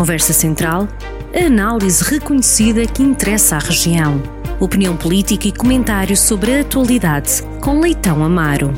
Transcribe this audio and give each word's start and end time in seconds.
Conversa 0.00 0.32
Central, 0.32 0.88
a 1.28 1.46
análise 1.46 2.02
reconhecida 2.02 2.90
que 2.90 3.02
interessa 3.02 3.56
à 3.56 3.58
região. 3.58 4.16
Opinião 4.58 4.96
política 4.96 5.46
e 5.46 5.52
comentários 5.52 6.20
sobre 6.20 6.56
a 6.56 6.62
atualidade, 6.62 7.44
com 7.62 7.78
Leitão 7.78 8.24
Amaro. 8.24 8.72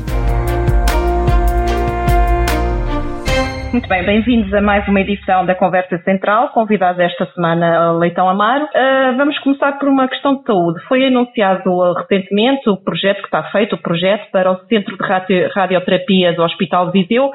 Muito 3.71 3.87
bem, 3.87 4.05
bem-vindos 4.05 4.53
a 4.53 4.61
mais 4.61 4.85
uma 4.87 4.99
edição 4.99 5.45
da 5.45 5.55
Conversa 5.55 5.97
Central, 6.03 6.49
convidado 6.49 7.01
esta 7.01 7.25
semana 7.33 7.93
Leitão 7.93 8.29
Amaro. 8.29 8.65
Uh, 8.65 9.17
vamos 9.17 9.39
começar 9.39 9.79
por 9.79 9.87
uma 9.87 10.09
questão 10.09 10.35
de 10.35 10.43
saúde. 10.43 10.79
Foi 10.89 11.05
anunciado 11.05 11.93
recentemente 11.93 12.69
o 12.69 12.75
projeto 12.75 13.21
que 13.21 13.27
está 13.27 13.43
feito, 13.43 13.75
o 13.75 13.81
projeto 13.81 14.29
para 14.29 14.51
o 14.51 14.59
Centro 14.67 14.97
de 14.97 15.03
Radio 15.03 15.49
Radioterapia 15.55 16.33
do 16.33 16.43
Hospital 16.43 16.91
de 16.91 17.01
Viseu. 17.01 17.31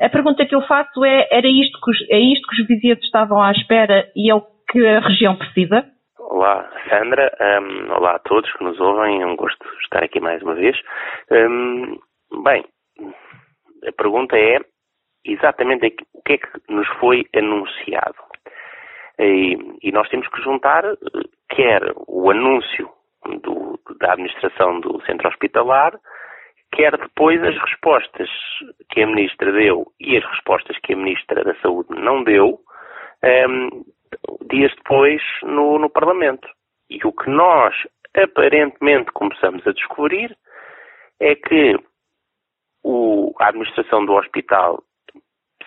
A 0.00 0.08
pergunta 0.08 0.46
que 0.46 0.54
eu 0.54 0.62
faço 0.62 1.04
é, 1.04 1.26
era 1.28 1.48
isto 1.48 1.80
que 1.80 1.90
os, 1.90 2.10
é 2.10 2.18
isto 2.18 2.46
que 2.46 2.62
os 2.62 2.68
vizinhos 2.68 3.02
estavam 3.02 3.42
à 3.42 3.50
espera 3.50 4.08
e 4.14 4.30
é 4.30 4.34
o 4.34 4.42
que 4.70 4.86
a 4.86 5.00
região 5.00 5.34
precisa? 5.34 5.84
Olá, 6.20 6.70
Sandra. 6.88 7.36
Um, 7.40 7.92
olá 7.92 8.14
a 8.14 8.18
todos 8.20 8.52
que 8.52 8.62
nos 8.62 8.78
ouvem. 8.78 9.22
É 9.22 9.26
um 9.26 9.34
gosto 9.34 9.58
estar 9.82 10.04
aqui 10.04 10.20
mais 10.20 10.40
uma 10.42 10.54
vez. 10.54 10.80
Um, 11.32 11.98
bem, 12.44 12.64
a 13.88 13.92
pergunta 13.92 14.38
é 14.38 14.60
exatamente 15.24 15.96
o 16.14 16.22
que 16.22 16.34
é 16.34 16.38
que 16.38 16.48
nos 16.68 16.86
foi 17.00 17.26
anunciado. 17.34 18.14
E, 19.18 19.58
e 19.82 19.90
nós 19.90 20.08
temos 20.10 20.28
que 20.28 20.42
juntar 20.42 20.84
quer 21.48 21.82
o 22.06 22.30
anúncio 22.30 22.88
do, 23.42 23.80
da 23.98 24.12
administração 24.12 24.78
do 24.78 25.02
centro 25.06 25.28
hospitalar, 25.28 25.98
quer 26.78 26.96
depois 26.96 27.42
as 27.42 27.58
respostas 27.58 28.30
que 28.88 29.02
a 29.02 29.06
Ministra 29.08 29.50
deu 29.50 29.92
e 29.98 30.16
as 30.16 30.24
respostas 30.24 30.78
que 30.84 30.92
a 30.92 30.96
Ministra 30.96 31.42
da 31.42 31.54
Saúde 31.56 31.88
não 31.90 32.22
deu, 32.22 32.60
um, 33.48 33.84
dias 34.48 34.72
depois 34.76 35.20
no, 35.42 35.76
no 35.80 35.90
Parlamento. 35.90 36.48
E 36.88 37.04
o 37.04 37.12
que 37.12 37.28
nós 37.28 37.74
aparentemente 38.14 39.10
começamos 39.10 39.66
a 39.66 39.72
descobrir 39.72 40.36
é 41.18 41.34
que 41.34 41.76
o, 42.84 43.34
a 43.40 43.48
administração 43.48 44.06
do 44.06 44.12
hospital 44.12 44.80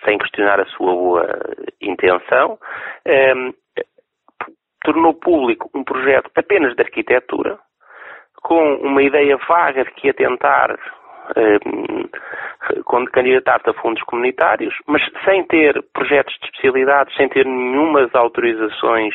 sem 0.06 0.16
questionar 0.18 0.58
a 0.60 0.66
sua 0.66 0.92
boa 0.94 1.28
intenção, 1.80 2.58
um, 3.36 3.52
tornou 4.82 5.14
público 5.14 5.70
um 5.74 5.84
projeto 5.84 6.30
apenas 6.34 6.74
de 6.74 6.82
arquitetura, 6.82 7.58
com 8.42 8.76
uma 8.76 9.02
ideia 9.02 9.36
vaga 9.48 9.84
de 9.84 9.92
que 9.92 10.08
ia 10.08 10.14
tentar 10.14 10.76
um, 11.36 13.04
candidatar-se 13.06 13.70
a 13.70 13.74
fundos 13.74 14.02
comunitários, 14.04 14.74
mas 14.86 15.02
sem 15.24 15.44
ter 15.44 15.82
projetos 15.92 16.34
de 16.40 16.46
especialidade, 16.46 17.14
sem 17.16 17.28
ter 17.28 17.44
nenhumas 17.46 18.14
autorizações 18.14 19.14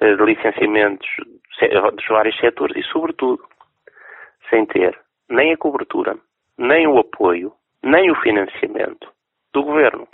uh, 0.00 0.16
de 0.16 0.24
licenciamentos 0.24 1.08
dos 1.94 2.06
vários 2.08 2.36
setores 2.38 2.76
e, 2.76 2.82
sobretudo, 2.90 3.42
sem 4.48 4.64
ter 4.66 4.98
nem 5.28 5.52
a 5.52 5.56
cobertura, 5.56 6.16
nem 6.56 6.86
o 6.86 6.98
apoio, 6.98 7.52
nem 7.82 8.10
o 8.10 8.14
financiamento 8.16 9.08
do 9.52 9.62
governo. 9.62 10.06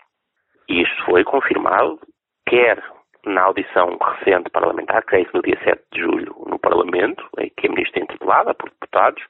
E 0.68 0.82
isto 0.82 1.04
foi 1.04 1.22
confirmado, 1.24 2.00
quer 2.46 2.82
na 3.26 3.42
audição 3.42 3.96
recente 3.98 4.50
parlamentar, 4.50 5.02
creio 5.04 5.26
que 5.26 5.34
no 5.34 5.42
dia 5.42 5.58
7 5.62 5.82
de 5.92 6.00
julho 6.00 6.43
Parlamento, 6.64 7.22
que 7.56 7.66
a 7.66 7.70
ministra 7.70 8.00
é 8.00 8.04
interpelada 8.04 8.54
por 8.54 8.70
deputados, 8.70 9.22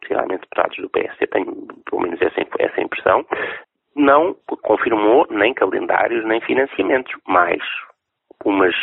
possivelmente 0.00 0.42
deputados 0.42 0.76
do 0.78 0.90
PSD, 0.90 1.26
tenho 1.28 1.66
pelo 1.88 2.02
menos 2.02 2.20
essa, 2.20 2.40
essa 2.58 2.80
impressão, 2.80 3.24
não 3.96 4.36
confirmou 4.62 5.26
nem 5.30 5.54
calendários 5.54 6.24
nem 6.24 6.40
financiamentos, 6.40 7.12
mais 7.26 7.62
umas 8.44 8.74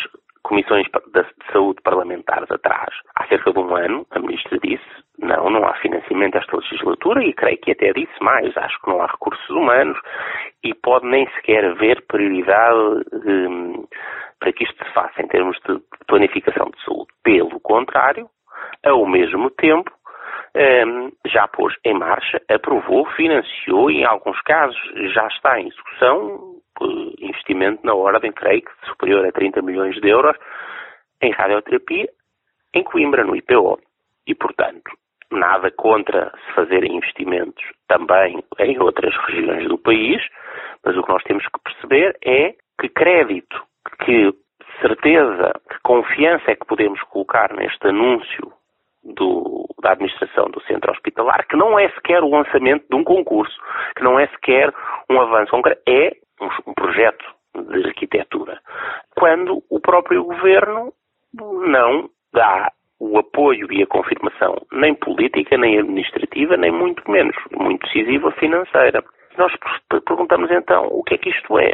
comissões 0.44 0.88
de 1.13 1.52
saúde 1.52 1.81
parlamentares 1.83 2.50
atrás, 2.50 2.94
há 3.16 3.28
cerca 3.28 3.51
de 3.51 3.59
um 3.59 3.75
ano, 3.75 4.07
a 4.12 4.19
ministra 4.19 4.57
disse 4.59 4.85
não, 5.19 5.50
não 5.50 5.68
há 5.68 5.74
financiamento 5.75 6.38
esta 6.38 6.56
legislatura 6.56 7.24
e 7.24 7.34
creio 7.34 7.57
que 7.57 7.72
até 7.72 7.91
disse 7.91 8.22
mais, 8.22 8.56
acho 8.56 8.79
que 8.81 8.89
não 8.89 9.01
há 9.01 9.07
recursos 9.07 9.50
humanos 9.50 9.97
e 10.63 10.74
pode 10.74 11.06
nem 11.07 11.28
sequer 11.31 11.66
haver 11.66 12.01
prioridade 12.07 13.03
um, 13.25 13.85
para 14.40 14.53
que 14.53 14.64
isto 14.64 14.84
se 14.84 14.94
faça 14.94 15.22
em 15.22 15.28
termos 15.28 15.58
de 15.68 15.80
planificação 16.08 16.70
de 16.70 16.84
saúde. 16.84 17.08
Pelo 17.24 17.59
contrário, 17.59 18.30
ao 18.84 19.06
mesmo 19.06 19.50
tempo, 19.52 19.92
um, 20.56 21.12
já 21.25 21.48
pôs 21.48 21.75
em 21.86 21.94
marcha, 21.94 22.42
aprovou, 22.50 23.06
financiou 23.12 23.92
e 23.92 24.02
em 24.02 24.06
alguns 24.06 24.40
casos 24.42 24.80
já 25.14 25.28
está 25.28 25.59
em 25.59 25.68
execução 25.68 26.58
investimento 27.20 27.86
na 27.86 27.94
ordem, 27.94 28.31
creio 28.31 28.62
que 28.62 28.72
superior 28.88 29.25
a 29.25 29.31
30 29.31 29.62
milhões 29.62 30.00
de 30.00 30.08
euros 30.09 30.38
em 31.22 31.31
radioterapia 31.31 32.08
em 32.74 32.84
Coimbra, 32.84 33.24
no 33.24 33.36
IPO. 33.36 33.80
E, 34.28 34.36
portanto, 34.36 34.92
nada 35.31 35.72
contra 35.72 36.31
se 36.31 36.54
fazerem 36.54 36.98
investimentos 36.98 37.64
também 37.88 38.44
em 38.59 38.80
outras 38.80 39.16
regiões 39.25 39.68
do 39.68 39.78
país, 39.78 40.22
mas 40.84 40.96
o 40.96 41.04
que 41.04 41.09
nós 41.09 41.24
temos 41.24 41.44
que 41.46 41.59
perceber 41.64 42.18
é 42.24 42.54
que 42.80 42.90
crédito, 42.90 43.64
que 44.07 44.34
certeza, 44.79 45.51
que 45.69 45.79
confiança 45.84 46.51
é 46.51 46.56
que 46.56 46.66
podemos 46.66 47.01
colocar 47.03 47.53
neste 47.53 47.88
anúncio 47.90 48.53
do, 49.03 49.68
da 49.81 49.91
administração 49.91 50.45
do 50.50 50.62
centro 50.62 50.91
hospitalar, 50.91 51.45
que 51.47 51.57
não 51.57 51.78
é 51.78 51.90
sequer 51.90 52.23
o 52.23 52.29
lançamento 52.29 52.85
de 52.90 52.95
um 52.95 53.03
concurso, 53.03 53.57
que 53.97 54.03
não 54.03 54.18
é 54.18 54.28
sequer 54.28 54.73
um 55.09 55.19
avanço 55.19 55.51
concreto, 55.51 55.81
é 55.85 56.13
um, 56.40 56.72
um 56.72 56.73
projeto 56.73 57.25
de 57.53 57.85
arquitetura, 57.85 58.62
quando 59.18 59.62
o 59.69 59.79
próprio 59.81 60.24
governo 60.24 60.94
não 61.34 62.09
dá 62.31 62.72
o 63.00 63.19
apoio 63.19 63.72
e 63.74 63.84
a 63.84 63.88
confirmação 63.88 64.56
nem 64.72 64.95
política, 64.95 65.57
nem 65.57 65.79
administrativa, 65.79 66.56
nem 66.56 66.72
muito 66.72 67.09
menos, 67.12 67.35
muito 67.51 67.85
decisiva 67.85 68.31
financeira. 68.31 69.03
Nós 69.38 69.51
perguntamos 70.06 70.50
então 70.50 70.88
o 70.88 71.03
que 71.03 71.16
é 71.16 71.18
que 71.18 71.29
isto 71.29 71.59
é? 71.59 71.74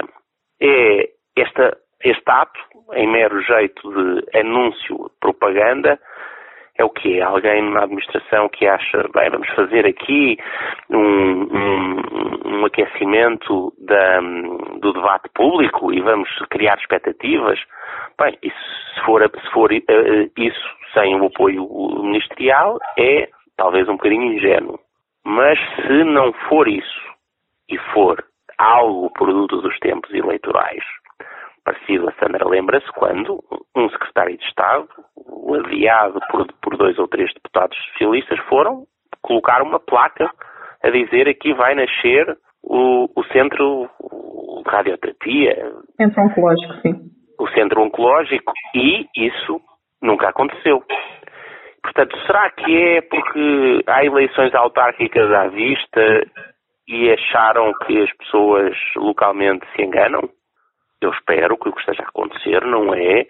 É 0.61 1.09
esta, 1.35 1.77
este 2.03 2.23
ato, 2.27 2.59
em 2.93 3.07
mero 3.07 3.41
jeito 3.41 3.89
de 3.91 4.39
anúncio, 4.39 5.09
propaganda, 5.19 5.99
é 6.77 6.83
o 6.83 6.89
que 6.89 7.19
é 7.19 7.21
alguém 7.21 7.61
na 7.69 7.83
administração 7.83 8.49
que 8.49 8.65
acha, 8.67 9.07
bem, 9.13 9.29
vamos 9.29 9.47
fazer 9.51 9.85
aqui 9.85 10.37
um, 10.89 11.43
um, 11.43 12.01
um 12.45 12.65
aquecimento 12.65 13.71
da, 13.77 14.19
do 14.79 14.91
debate 14.93 15.29
público 15.35 15.93
e 15.93 16.01
vamos 16.01 16.29
criar 16.49 16.77
expectativas. 16.77 17.59
Bem, 18.19 18.37
isso, 18.41 18.57
se 18.95 19.05
for, 19.05 19.21
se 19.21 19.51
for 19.51 19.71
uh, 19.71 20.31
isso 20.37 20.69
sem 20.93 21.19
o 21.19 21.25
apoio 21.25 21.67
ministerial, 22.03 22.79
é 22.97 23.29
talvez 23.55 23.87
um 23.87 23.93
bocadinho 23.93 24.33
ingênuo. 24.33 24.79
Mas 25.23 25.59
se 25.75 26.03
não 26.03 26.33
for 26.49 26.67
isso 26.67 27.01
e 27.69 27.77
for 27.93 28.23
algo 28.57 29.11
produto 29.13 29.61
dos 29.61 29.77
tempos 29.79 30.11
eleitorais, 30.13 30.83
parecido 31.63 32.09
a 32.09 32.13
Sandra 32.13 32.47
lembra-se 32.47 32.91
quando 32.93 33.43
um 33.75 33.89
secretário 33.89 34.37
de 34.37 34.43
Estado, 34.45 34.87
adiado 35.65 36.19
por, 36.29 36.47
por 36.61 36.77
dois 36.77 36.97
ou 36.99 37.07
três 37.07 37.33
deputados 37.33 37.77
socialistas, 37.91 38.39
foram 38.49 38.85
colocar 39.21 39.61
uma 39.61 39.79
placa 39.79 40.29
a 40.83 40.89
dizer 40.89 41.29
aqui 41.29 41.53
vai 41.53 41.75
nascer 41.75 42.37
o, 42.61 43.09
o 43.15 43.23
centro 43.25 43.89
de 44.63 44.69
radioterapia. 44.69 45.71
Centro 45.97 46.23
oncológico, 46.23 46.73
sim. 46.81 46.93
O 47.39 47.47
centro 47.49 47.81
oncológico 47.81 48.53
e 48.75 49.05
isso 49.15 49.61
nunca 50.01 50.29
aconteceu. 50.29 50.83
Portanto, 51.81 52.17
será 52.25 52.49
que 52.51 52.77
é 52.77 53.01
porque 53.01 53.83
há 53.87 54.05
eleições 54.05 54.53
autárquicas 54.55 55.31
à 55.31 55.47
vista 55.47 56.25
e 56.87 57.11
acharam 57.11 57.73
que 57.85 58.01
as 58.01 58.11
pessoas 58.17 58.75
localmente 58.95 59.65
se 59.75 59.83
enganam? 59.83 60.29
Eu 61.03 61.11
espero 61.11 61.57
que 61.57 61.69
o 61.69 61.73
que 61.73 61.79
esteja 61.79 62.03
a 62.03 62.07
acontecer 62.07 62.65
não 62.65 62.93
é, 62.93 63.27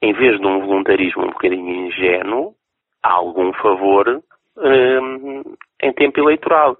em 0.00 0.12
vez 0.14 0.40
de 0.40 0.46
um 0.46 0.60
voluntarismo 0.60 1.24
um 1.24 1.30
bocadinho 1.30 1.86
ingênuo, 1.86 2.54
algum 3.02 3.52
favor 3.54 4.22
hum, 4.56 5.42
em 5.82 5.92
tempo 5.92 6.20
eleitoral. 6.20 6.76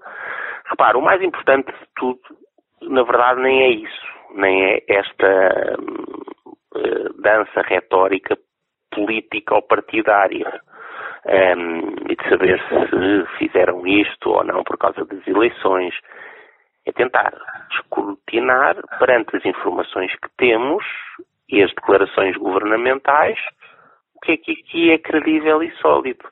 Repara, 0.65 0.97
o 0.97 1.01
mais 1.01 1.21
importante 1.21 1.71
de 1.71 1.87
tudo, 1.95 2.19
na 2.81 3.03
verdade, 3.03 3.41
nem 3.41 3.61
é 3.61 3.69
isso, 3.69 4.07
nem 4.35 4.65
é 4.65 4.83
esta 4.87 5.77
hum, 5.79 7.13
dança 7.21 7.61
retórica 7.61 8.35
política 8.91 9.55
ou 9.55 9.61
partidária. 9.61 10.61
Um, 11.25 12.11
e 12.11 12.17
de 12.17 12.29
saber 12.29 12.59
se 12.59 13.37
fizeram 13.37 13.87
isto 13.87 14.29
ou 14.29 14.43
não 14.43 14.61
por 14.63 14.77
causa 14.77 15.05
das 15.05 15.25
eleições 15.25 15.95
é 16.85 16.91
tentar 16.91 17.33
escrutinar 17.71 18.75
perante 18.99 19.37
as 19.37 19.45
informações 19.45 20.11
que 20.15 20.29
temos 20.37 20.83
e 21.49 21.61
as 21.63 21.73
declarações 21.73 22.35
governamentais 22.37 23.39
o 24.15 24.19
que 24.19 24.31
é 24.33 24.37
que 24.37 24.51
aqui 24.51 24.91
é 24.91 24.97
credível 24.97 25.61
e 25.61 25.71
sólido. 25.77 26.25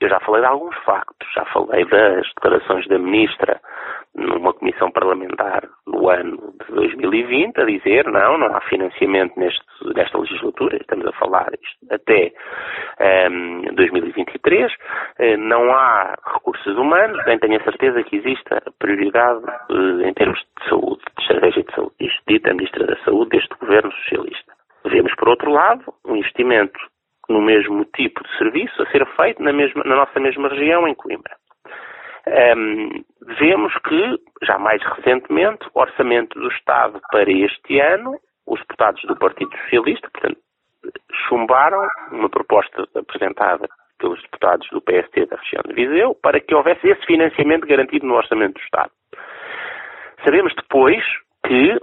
Eu 0.00 0.08
já 0.08 0.18
falei 0.20 0.40
de 0.40 0.46
alguns 0.46 0.76
factos, 0.78 1.28
já 1.34 1.44
falei 1.46 1.84
das 1.86 2.26
declarações 2.34 2.86
da 2.88 2.98
Ministra 2.98 3.60
numa 4.14 4.52
comissão 4.52 4.90
parlamentar 4.90 5.68
no 5.86 6.08
ano 6.08 6.54
de 6.66 6.74
2020 6.74 7.60
a 7.60 7.64
dizer 7.64 8.06
não, 8.06 8.38
não 8.38 8.54
há 8.54 8.60
financiamento 8.62 9.38
neste, 9.38 9.64
nesta 9.94 10.18
legislatura, 10.18 10.76
estamos 10.76 11.06
a 11.06 11.12
falar 11.12 11.48
isto 11.54 11.94
até 11.94 12.32
um, 13.30 13.74
2023, 13.74 14.72
uh, 14.72 15.36
não 15.38 15.72
há 15.72 16.14
recursos 16.34 16.76
humanos, 16.76 17.20
nem 17.26 17.38
tenho 17.38 17.60
a 17.60 17.64
certeza 17.64 18.02
que 18.04 18.16
exista 18.16 18.62
prioridade 18.78 19.44
uh, 19.70 20.02
em 20.02 20.14
termos 20.14 20.38
de 20.38 20.68
saúde, 20.68 21.02
de 21.16 21.22
estratégia 21.22 21.64
de 21.64 21.74
saúde, 21.74 21.94
isto 22.00 22.22
dita 22.28 22.50
a 22.50 22.54
Ministra 22.54 22.86
da 22.86 22.96
Saúde 23.04 23.30
deste 23.30 23.54
governo 23.58 23.92
socialista. 23.92 24.52
Vemos, 24.86 25.14
por 25.16 25.28
outro 25.28 25.50
lado, 25.50 25.82
um 26.06 26.16
investimento 26.16 26.78
no 27.28 27.40
mesmo 27.40 27.84
tipo 27.96 28.22
de 28.22 28.36
serviço 28.36 28.82
a 28.82 28.86
ser 28.90 29.06
feito 29.16 29.42
na, 29.42 29.52
mesma, 29.52 29.82
na 29.84 29.96
nossa 29.96 30.20
mesma 30.20 30.48
região, 30.48 30.86
em 30.86 30.94
Coimbra. 30.94 31.34
Um, 32.26 33.04
vemos 33.38 33.72
que, 33.86 34.18
já 34.42 34.58
mais 34.58 34.82
recentemente, 34.82 35.66
o 35.74 35.80
orçamento 35.80 36.38
do 36.38 36.48
Estado 36.48 37.00
para 37.10 37.30
este 37.30 37.78
ano, 37.80 38.18
os 38.46 38.60
deputados 38.60 39.02
do 39.02 39.16
Partido 39.16 39.50
Socialista, 39.58 40.08
portanto, 40.10 40.38
chumbaram 41.28 41.86
uma 42.12 42.28
proposta 42.28 42.86
apresentada 42.94 43.68
pelos 43.98 44.20
deputados 44.22 44.68
do 44.70 44.80
PST 44.80 45.26
da 45.26 45.36
região 45.36 45.62
de 45.66 45.74
Viseu 45.74 46.14
para 46.14 46.40
que 46.40 46.54
houvesse 46.54 46.86
esse 46.88 47.04
financiamento 47.06 47.66
garantido 47.66 48.06
no 48.06 48.14
orçamento 48.14 48.54
do 48.54 48.60
Estado. 48.60 48.90
Sabemos 50.24 50.54
depois 50.54 51.02
que 51.46 51.78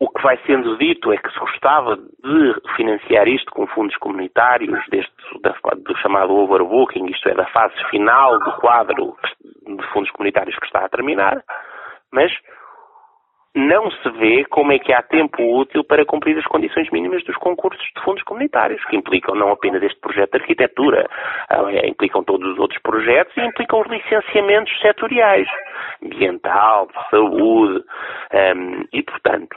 o 0.00 0.08
que 0.08 0.22
vai 0.22 0.38
sendo 0.46 0.78
dito 0.78 1.12
é 1.12 1.18
que 1.18 1.30
se 1.30 1.38
gostava 1.38 1.94
de 1.96 2.54
financiar 2.74 3.28
isto 3.28 3.52
com 3.52 3.66
fundos 3.66 3.94
comunitários, 3.98 4.82
deste, 4.88 5.12
do 5.84 5.96
chamado 5.98 6.34
overbooking, 6.34 7.04
isto 7.06 7.28
é, 7.28 7.34
da 7.34 7.46
fase 7.48 7.74
final 7.90 8.38
do 8.38 8.52
quadro 8.52 9.14
de 9.66 9.86
fundos 9.92 10.10
comunitários 10.12 10.58
que 10.58 10.64
está 10.64 10.86
a 10.86 10.88
terminar, 10.88 11.44
mas 12.10 12.32
não 13.54 13.90
se 13.90 14.08
vê 14.12 14.44
como 14.46 14.72
é 14.72 14.78
que 14.78 14.92
há 14.92 15.02
tempo 15.02 15.42
útil 15.42 15.84
para 15.84 16.06
cumprir 16.06 16.38
as 16.38 16.46
condições 16.46 16.88
mínimas 16.90 17.22
dos 17.24 17.36
concursos 17.36 17.84
de 17.94 18.02
fundos 18.02 18.22
comunitários, 18.22 18.82
que 18.86 18.96
implicam 18.96 19.34
não 19.34 19.50
apenas 19.50 19.82
este 19.82 20.00
projeto 20.00 20.30
de 20.30 20.38
arquitetura, 20.38 21.06
eh, 21.50 21.88
implicam 21.88 22.24
todos 22.24 22.52
os 22.52 22.58
outros 22.58 22.80
projetos 22.80 23.36
e 23.36 23.40
implicam 23.40 23.80
os 23.80 23.88
licenciamentos 23.88 24.72
setoriais, 24.80 25.48
ambiental, 26.02 26.86
de 26.86 27.10
saúde, 27.10 27.84
um, 28.32 28.36
ehm, 28.36 28.84
e 28.92 29.02
portanto, 29.02 29.56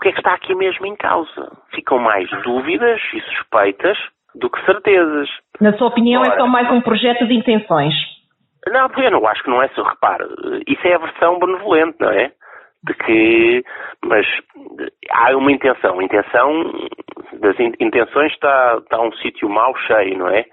que 0.00 0.08
é 0.08 0.12
que 0.12 0.18
está 0.18 0.34
aqui 0.34 0.54
mesmo 0.54 0.86
em 0.86 0.96
causa? 0.96 1.52
Ficam 1.74 1.98
mais 1.98 2.28
dúvidas 2.42 3.00
e 3.14 3.20
suspeitas 3.20 3.98
do 4.34 4.48
que 4.50 4.64
certezas. 4.64 5.28
Na 5.60 5.76
sua 5.76 5.88
opinião, 5.88 6.22
Ora, 6.22 6.34
é 6.34 6.36
só 6.36 6.46
mais 6.46 6.70
um 6.70 6.80
projeto 6.80 7.26
de 7.26 7.34
intenções? 7.34 7.94
Não, 8.66 8.90
eu 8.96 9.10
não 9.10 9.26
acho 9.26 9.42
que 9.42 9.50
não 9.50 9.62
é 9.62 9.68
só. 9.68 9.82
Repare, 9.82 10.24
isso 10.66 10.86
é 10.86 10.94
a 10.94 10.98
versão 10.98 11.38
benevolente, 11.38 11.96
não 12.00 12.10
é? 12.10 12.32
De 12.84 12.94
que. 12.94 13.64
Mas 14.04 14.26
há 15.10 15.36
uma 15.36 15.52
intenção. 15.52 15.98
A 15.98 16.04
intenção 16.04 16.72
das 17.40 17.58
intenções 17.58 18.32
está, 18.32 18.78
está 18.78 19.00
um 19.00 19.12
sítio 19.14 19.48
mau 19.48 19.76
cheio, 19.86 20.18
não 20.18 20.28
é? 20.28 20.44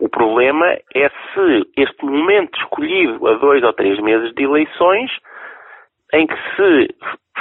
O 0.00 0.08
problema 0.08 0.66
é 0.94 1.08
se 1.08 1.70
este 1.76 2.04
momento 2.04 2.58
escolhido 2.58 3.26
a 3.28 3.34
dois 3.34 3.62
ou 3.62 3.72
três 3.72 3.98
meses 4.00 4.34
de 4.34 4.42
eleições, 4.42 5.10
em 6.14 6.26
que 6.26 6.36
se 6.56 6.94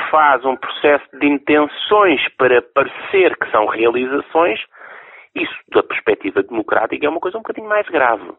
faz 0.10 0.44
um 0.44 0.56
processo 0.56 1.06
de 1.20 1.28
intenções 1.28 2.22
para 2.38 2.62
parecer 2.62 3.38
que 3.38 3.50
são 3.52 3.68
realizações, 3.68 4.60
isso, 5.36 5.54
da 5.74 5.82
perspectiva 5.84 6.44
democrática, 6.44 7.06
é 7.06 7.10
uma 7.10 7.20
coisa 7.20 7.38
um 7.38 7.42
bocadinho 7.42 7.68
mais 7.68 7.88
grave. 7.88 8.32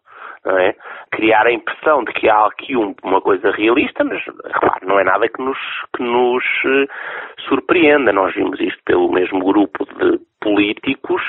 É? 0.46 0.74
Criar 1.10 1.46
a 1.46 1.52
impressão 1.52 2.04
de 2.04 2.12
que 2.12 2.28
há 2.28 2.46
aqui 2.46 2.76
um, 2.76 2.94
uma 3.02 3.20
coisa 3.20 3.50
realista, 3.50 4.04
mas, 4.04 4.22
claro, 4.24 4.86
não 4.86 5.00
é 5.00 5.04
nada 5.04 5.26
que 5.26 5.42
nos, 5.42 5.58
que 5.96 6.02
nos 6.02 6.44
uh, 6.64 6.86
surpreenda. 7.48 8.12
Nós 8.12 8.34
vimos 8.34 8.60
isto 8.60 8.80
pelo 8.84 9.10
mesmo 9.10 9.42
grupo 9.42 9.86
de 9.86 10.20
políticos 10.44 11.22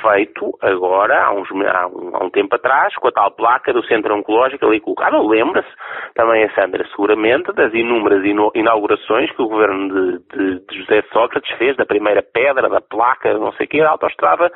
feito 0.00 0.58
agora, 0.60 1.24
há, 1.24 1.32
uns, 1.32 1.48
há, 1.50 1.86
um, 1.86 2.16
há 2.16 2.24
um 2.24 2.30
tempo 2.30 2.54
atrás, 2.56 2.94
com 2.96 3.08
a 3.08 3.12
tal 3.12 3.30
placa 3.30 3.72
do 3.72 3.84
Centro 3.84 4.14
Oncológico 4.14 4.66
ali 4.66 4.80
colocada. 4.80 5.20
Lembra-se 5.20 5.68
também 6.14 6.44
a 6.44 6.54
Sandra, 6.54 6.84
seguramente, 6.88 7.52
das 7.52 7.72
inúmeras 7.72 8.24
inaugurações 8.54 9.30
que 9.32 9.42
o 9.42 9.48
governo 9.48 9.88
de, 9.88 10.18
de, 10.36 10.66
de, 10.66 10.78
José 10.80 11.02
Sócrates 11.12 11.50
fez, 11.58 11.76
da 11.76 11.86
primeira 11.86 12.22
pedra, 12.22 12.68
da 12.68 12.80
placa, 12.80 13.34
não 13.34 13.52
sei 13.52 13.66
o 13.66 13.68
quê, 13.68 13.78
da 13.80 13.90
autoestrada 13.90 14.50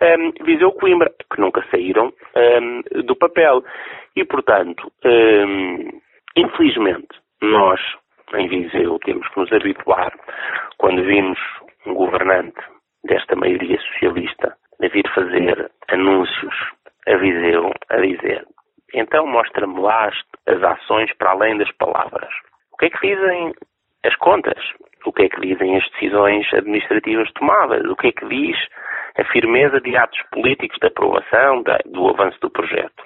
um, 0.00 0.44
Viseu-Coimbra, 0.44 1.10
que 1.32 1.40
nunca 1.40 1.64
saíram 1.70 2.12
um, 2.36 3.02
do 3.04 3.16
papel. 3.16 3.62
E, 4.16 4.24
portanto, 4.24 4.90
um, 5.04 6.00
infelizmente, 6.36 7.08
nós, 7.40 7.80
em 8.34 8.48
Viseu, 8.48 8.98
temos 9.04 9.26
que 9.28 9.40
nos 9.40 9.52
habituar, 9.52 10.12
quando 10.78 11.02
vimos 11.02 11.38
um 11.86 11.94
governante 11.94 12.60
desta 13.04 13.36
maioria 13.36 13.78
socialista 13.80 14.56
a 14.82 14.88
vir 14.88 15.08
fazer 15.14 15.70
anúncios 15.88 16.54
a 17.06 17.16
Viseu 17.16 17.72
a 17.88 17.96
dizer 17.96 18.46
então 18.94 19.26
mostra-me 19.26 19.80
lá 19.80 20.08
as, 20.08 20.16
as 20.46 20.62
ações 20.62 21.12
para 21.16 21.30
além 21.30 21.56
das 21.56 21.70
palavras. 21.72 22.28
O 22.72 22.76
que 22.76 22.86
é 22.86 22.90
que 22.90 23.14
dizem 23.14 23.54
as 24.04 24.14
contas? 24.16 24.58
O 25.04 25.12
que 25.12 25.22
é 25.22 25.28
que 25.28 25.40
dizem 25.40 25.76
as 25.76 25.90
decisões 25.90 26.46
administrativas 26.52 27.30
tomadas? 27.32 27.84
O 27.88 27.96
que 27.96 28.08
é 28.08 28.12
que 28.12 28.26
diz 28.26 28.56
a 29.16 29.24
firmeza 29.24 29.80
de 29.80 29.96
atos 29.96 30.20
políticos 30.30 30.78
de 30.78 30.86
aprovação 30.86 31.62
da, 31.62 31.78
do 31.86 32.08
avanço 32.08 32.38
do 32.40 32.50
projeto? 32.50 33.02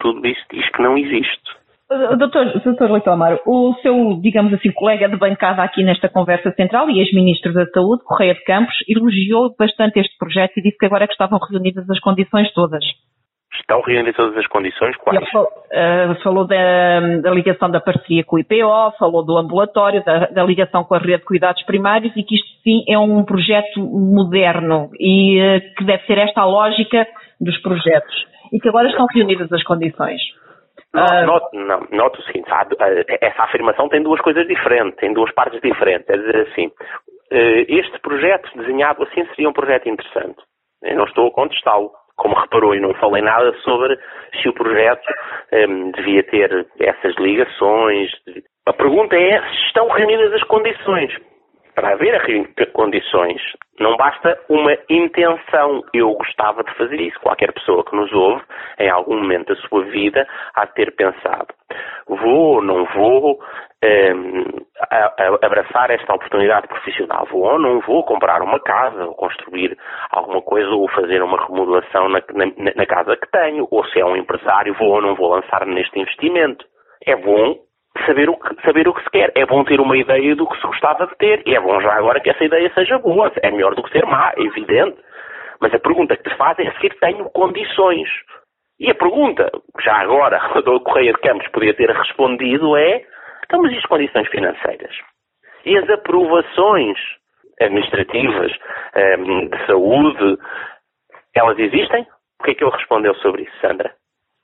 Tudo 0.00 0.26
isso 0.26 0.44
diz 0.50 0.68
que 0.70 0.82
não 0.82 0.98
existe. 0.98 1.56
Doutor, 1.88 2.60
doutor 2.64 2.90
Leito 2.90 3.10
Amaro, 3.10 3.40
o 3.46 3.72
seu, 3.80 4.18
digamos 4.20 4.52
assim, 4.52 4.72
colega 4.72 5.08
de 5.08 5.16
bancada 5.16 5.62
aqui 5.62 5.84
nesta 5.84 6.08
conversa 6.08 6.50
central 6.52 6.90
e 6.90 6.98
ex-ministro 6.98 7.52
da 7.52 7.64
Saúde, 7.66 8.02
Correia 8.02 8.34
de 8.34 8.42
Campos, 8.42 8.74
elogiou 8.88 9.54
bastante 9.56 10.00
este 10.00 10.18
projeto 10.18 10.56
e 10.56 10.62
disse 10.62 10.76
que 10.76 10.86
agora 10.86 11.04
é 11.04 11.06
que 11.06 11.12
estavam 11.12 11.38
reunidas 11.38 11.88
as 11.88 12.00
condições 12.00 12.52
todas. 12.52 12.84
Estão 13.60 13.80
reunidas 13.82 14.16
todas 14.16 14.36
as 14.36 14.46
condições? 14.48 14.96
Quais? 14.96 15.16
Ele 15.16 15.30
falou, 15.30 15.48
uh, 15.48 16.22
falou 16.24 16.46
da, 16.46 17.18
da, 17.22 17.30
ligação 17.30 17.70
da 17.70 17.80
parceria 17.80 18.24
com 18.24 18.34
o 18.34 18.38
IPO, 18.40 18.96
falou 18.98 19.24
do 19.24 19.38
ambulatório, 19.38 20.04
da, 20.04 20.26
da, 20.26 20.42
ligação 20.42 20.82
com 20.82 20.94
a 20.96 20.98
rede 20.98 21.18
de 21.18 21.24
cuidados 21.24 21.62
primários 21.62 22.12
e 22.16 22.24
que 22.24 22.34
isto 22.34 22.48
sim 22.64 22.84
é 22.88 22.98
um 22.98 23.24
projeto 23.24 23.80
moderno 23.80 24.90
e 24.98 25.40
uh, 25.40 25.60
que 25.76 25.84
deve 25.84 26.04
ser 26.04 26.18
esta 26.18 26.40
a 26.40 26.44
lógica 26.44 27.06
dos 27.40 27.56
projetos 27.62 28.26
e 28.52 28.58
que 28.58 28.68
agora 28.68 28.88
estão 28.88 29.06
reunidas 29.06 29.52
as 29.52 29.62
condições. 29.62 30.20
Uh... 30.96 31.26
Não, 31.52 31.86
noto 31.90 32.20
o 32.20 32.22
seguinte, 32.24 32.48
essa 33.20 33.42
afirmação 33.42 33.88
tem 33.88 34.02
duas 34.02 34.20
coisas 34.20 34.46
diferentes, 34.46 34.98
tem 34.98 35.12
duas 35.12 35.32
partes 35.32 35.60
diferentes. 35.60 36.08
É 36.08 36.16
dizer 36.16 36.48
assim, 36.48 36.70
eh, 37.30 37.66
este 37.68 37.98
projeto 38.00 38.56
desenhado 38.56 39.02
assim 39.02 39.24
seria 39.26 39.48
um 39.48 39.52
projeto 39.52 39.88
interessante. 39.88 40.38
Eu 40.82 40.96
não 40.96 41.04
estou 41.04 41.28
a 41.28 41.32
contestá-lo, 41.32 41.90
como 42.16 42.34
reparou, 42.34 42.74
e 42.74 42.80
não 42.80 42.94
falei 42.94 43.22
nada 43.22 43.52
sobre 43.64 43.98
se 44.40 44.48
o 44.48 44.52
projeto 44.52 45.06
um, 45.52 45.90
devia 45.90 46.22
ter 46.24 46.66
essas 46.78 47.14
ligações. 47.16 48.10
A 48.66 48.72
pergunta 48.72 49.16
é 49.16 49.40
se 49.42 49.66
estão 49.66 49.88
reunidas 49.88 50.32
as 50.32 50.42
condições 50.44 51.12
para 51.76 51.92
haver 51.92 52.22
condições, 52.72 53.40
não 53.78 53.98
basta 53.98 54.40
uma 54.48 54.72
intenção. 54.88 55.82
Eu 55.92 56.14
gostava 56.14 56.64
de 56.64 56.74
fazer 56.74 56.98
isso. 56.98 57.20
Qualquer 57.20 57.52
pessoa 57.52 57.84
que 57.84 57.94
nos 57.94 58.10
ouve, 58.12 58.42
em 58.78 58.88
algum 58.88 59.16
momento 59.16 59.54
da 59.54 59.60
sua 59.68 59.84
vida, 59.84 60.26
há 60.54 60.64
de 60.64 60.72
ter 60.72 60.96
pensado: 60.96 61.48
vou 62.08 62.54
ou 62.54 62.62
não 62.62 62.86
vou 62.86 63.38
um, 63.84 64.44
a, 64.90 64.96
a 64.96 65.46
abraçar 65.46 65.90
esta 65.90 66.14
oportunidade 66.14 66.66
profissional? 66.66 67.26
Vou 67.30 67.42
ou 67.42 67.58
não 67.58 67.80
vou 67.80 68.02
comprar 68.04 68.40
uma 68.40 68.58
casa, 68.58 69.04
ou 69.04 69.14
construir 69.14 69.76
alguma 70.10 70.40
coisa, 70.40 70.70
ou 70.70 70.88
fazer 70.88 71.22
uma 71.22 71.46
remodelação 71.46 72.08
na, 72.08 72.22
na, 72.32 72.72
na 72.74 72.86
casa 72.86 73.18
que 73.18 73.30
tenho? 73.30 73.68
Ou 73.70 73.84
se 73.88 74.00
é 74.00 74.04
um 74.06 74.16
empresário, 74.16 74.74
vou 74.78 74.94
ou 74.94 75.02
não 75.02 75.14
vou 75.14 75.28
lançar 75.28 75.66
neste 75.66 76.00
investimento? 76.00 76.64
É 77.04 77.14
bom 77.14 77.65
saber 78.04 78.28
o, 78.28 78.36
que, 78.36 78.62
saber 78.62 78.88
o 78.88 78.94
que 78.94 79.02
se 79.02 79.10
quer. 79.10 79.32
É 79.34 79.46
bom 79.46 79.64
ter 79.64 79.80
uma 79.80 79.96
ideia 79.96 80.34
do 80.34 80.46
que 80.46 80.56
se 80.60 80.66
gostava 80.66 81.06
de 81.06 81.16
ter. 81.16 81.42
E 81.46 81.54
é 81.54 81.60
bom 81.60 81.80
já 81.80 81.94
agora 81.94 82.20
que 82.20 82.30
essa 82.30 82.44
ideia 82.44 82.70
seja 82.74 82.98
boa. 82.98 83.32
É 83.42 83.50
melhor 83.50 83.74
do 83.74 83.82
que 83.82 83.90
ser 83.90 84.04
má, 84.06 84.32
é 84.36 84.42
evidente. 84.42 84.98
Mas 85.60 85.72
a 85.72 85.78
pergunta 85.78 86.16
que 86.16 86.28
te 86.28 86.36
faz 86.36 86.58
é 86.58 86.70
se 86.72 86.88
tenho 87.00 87.24
condições. 87.30 88.08
E 88.78 88.90
a 88.90 88.94
pergunta, 88.94 89.50
já 89.82 89.94
agora, 89.96 90.38
o 90.66 90.80
Correia 90.80 91.12
de 91.12 91.20
Campos 91.20 91.48
podia 91.48 91.74
ter 91.74 91.90
respondido 91.90 92.76
é, 92.76 93.04
então, 93.46 93.62
mas 93.62 93.72
e 93.72 93.78
as 93.78 93.86
condições 93.86 94.28
financeiras? 94.28 94.94
E 95.64 95.76
as 95.78 95.88
aprovações 95.88 96.98
administrativas, 97.60 98.52
ehm, 98.94 99.48
de 99.48 99.66
saúde, 99.66 100.38
elas 101.34 101.58
existem? 101.58 102.06
O 102.40 102.44
que 102.44 102.50
é 102.50 102.54
que 102.54 102.64
ele 102.64 102.72
respondeu 102.72 103.14
sobre 103.16 103.42
isso, 103.42 103.60
Sandra? 103.60 103.94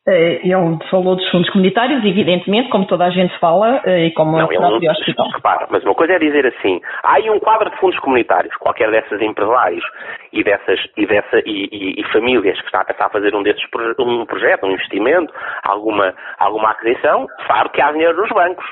Eh, 0.05 0.41
ele 0.43 0.79
falou 0.91 1.15
dos 1.15 1.31
fundos 1.31 1.49
comunitários, 1.51 2.05
evidentemente, 2.05 2.69
como 2.71 2.85
toda 2.87 3.05
a 3.05 3.11
gente 3.11 3.39
fala, 3.39 3.81
eh, 3.85 4.07
e 4.07 4.13
como 4.13 4.37
não, 4.37 4.47
o 4.47 4.49
próprio 4.49 4.91
hospital. 4.91 5.29
Repara, 5.31 5.69
mas 5.71 5.85
uma 5.85 5.95
coisa 5.95 6.15
é 6.15 6.19
dizer 6.19 6.45
assim, 6.45 6.81
há 7.05 7.15
aí 7.15 7.31
um 7.31 7.39
quadro 7.39 7.71
de 7.71 7.77
fundos 7.77 7.99
comunitários, 8.01 8.53
qualquer 8.57 8.91
dessas 8.91 9.23
empresários 9.23 9.85
e 10.33 10.43
dessas 10.43 10.81
e, 10.97 11.07
dessa, 11.07 11.39
e, 11.47 11.69
e, 11.71 12.01
e 12.01 12.05
famílias 12.13 12.59
que 12.59 12.67
está 12.67 12.81
a 12.81 12.85
pensar 12.85 13.11
fazer 13.11 13.33
um 13.33 13.45
desses 13.45 13.63
um 14.01 14.27
projeto, 14.27 14.67
um 14.67 14.73
investimento, 14.73 15.33
alguma, 15.63 16.13
alguma 16.37 16.71
aquisição, 16.71 17.29
sabe 17.47 17.71
que 17.71 17.81
há 17.81 17.93
dinheiro 17.93 18.17
nos 18.17 18.31
bancos. 18.31 18.65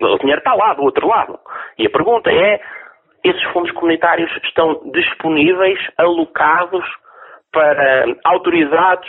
O 0.00 0.18
dinheiro 0.18 0.38
está 0.38 0.54
lá, 0.54 0.74
do 0.74 0.84
outro 0.84 1.08
lado. 1.08 1.40
E 1.76 1.86
a 1.86 1.90
pergunta 1.90 2.30
é, 2.30 2.60
esses 3.24 3.42
fundos 3.52 3.72
comunitários 3.72 4.30
estão 4.44 4.80
disponíveis, 4.92 5.80
alocados, 5.96 6.84
para, 7.50 8.04
autorizados 8.24 9.08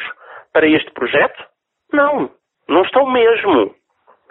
para 0.52 0.68
este 0.68 0.90
projeto? 0.92 1.49
Não, 1.93 2.29
não 2.67 2.81
estão 2.84 3.10
mesmo. 3.10 3.74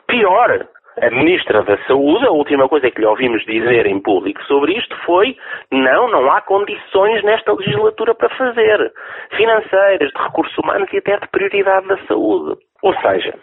Pior, 0.06 0.68
a 1.00 1.10
Ministra 1.10 1.62
da 1.62 1.76
Saúde, 1.86 2.26
a 2.26 2.30
última 2.30 2.68
coisa 2.68 2.90
que 2.90 3.00
lhe 3.00 3.06
ouvimos 3.06 3.44
dizer 3.44 3.86
em 3.86 4.00
público 4.00 4.42
sobre 4.44 4.76
isto 4.76 4.96
foi 5.04 5.36
não, 5.70 6.10
não 6.10 6.30
há 6.30 6.40
condições 6.40 7.22
nesta 7.22 7.52
legislatura 7.52 8.14
para 8.14 8.34
fazer. 8.36 8.92
Financeiras, 9.36 10.10
de 10.10 10.22
recursos 10.22 10.56
humanos 10.58 10.88
e 10.92 10.98
até 10.98 11.18
de 11.18 11.28
prioridade 11.28 11.86
da 11.86 11.98
saúde. 12.06 12.60
Ou 12.82 12.94
seja, 13.00 13.34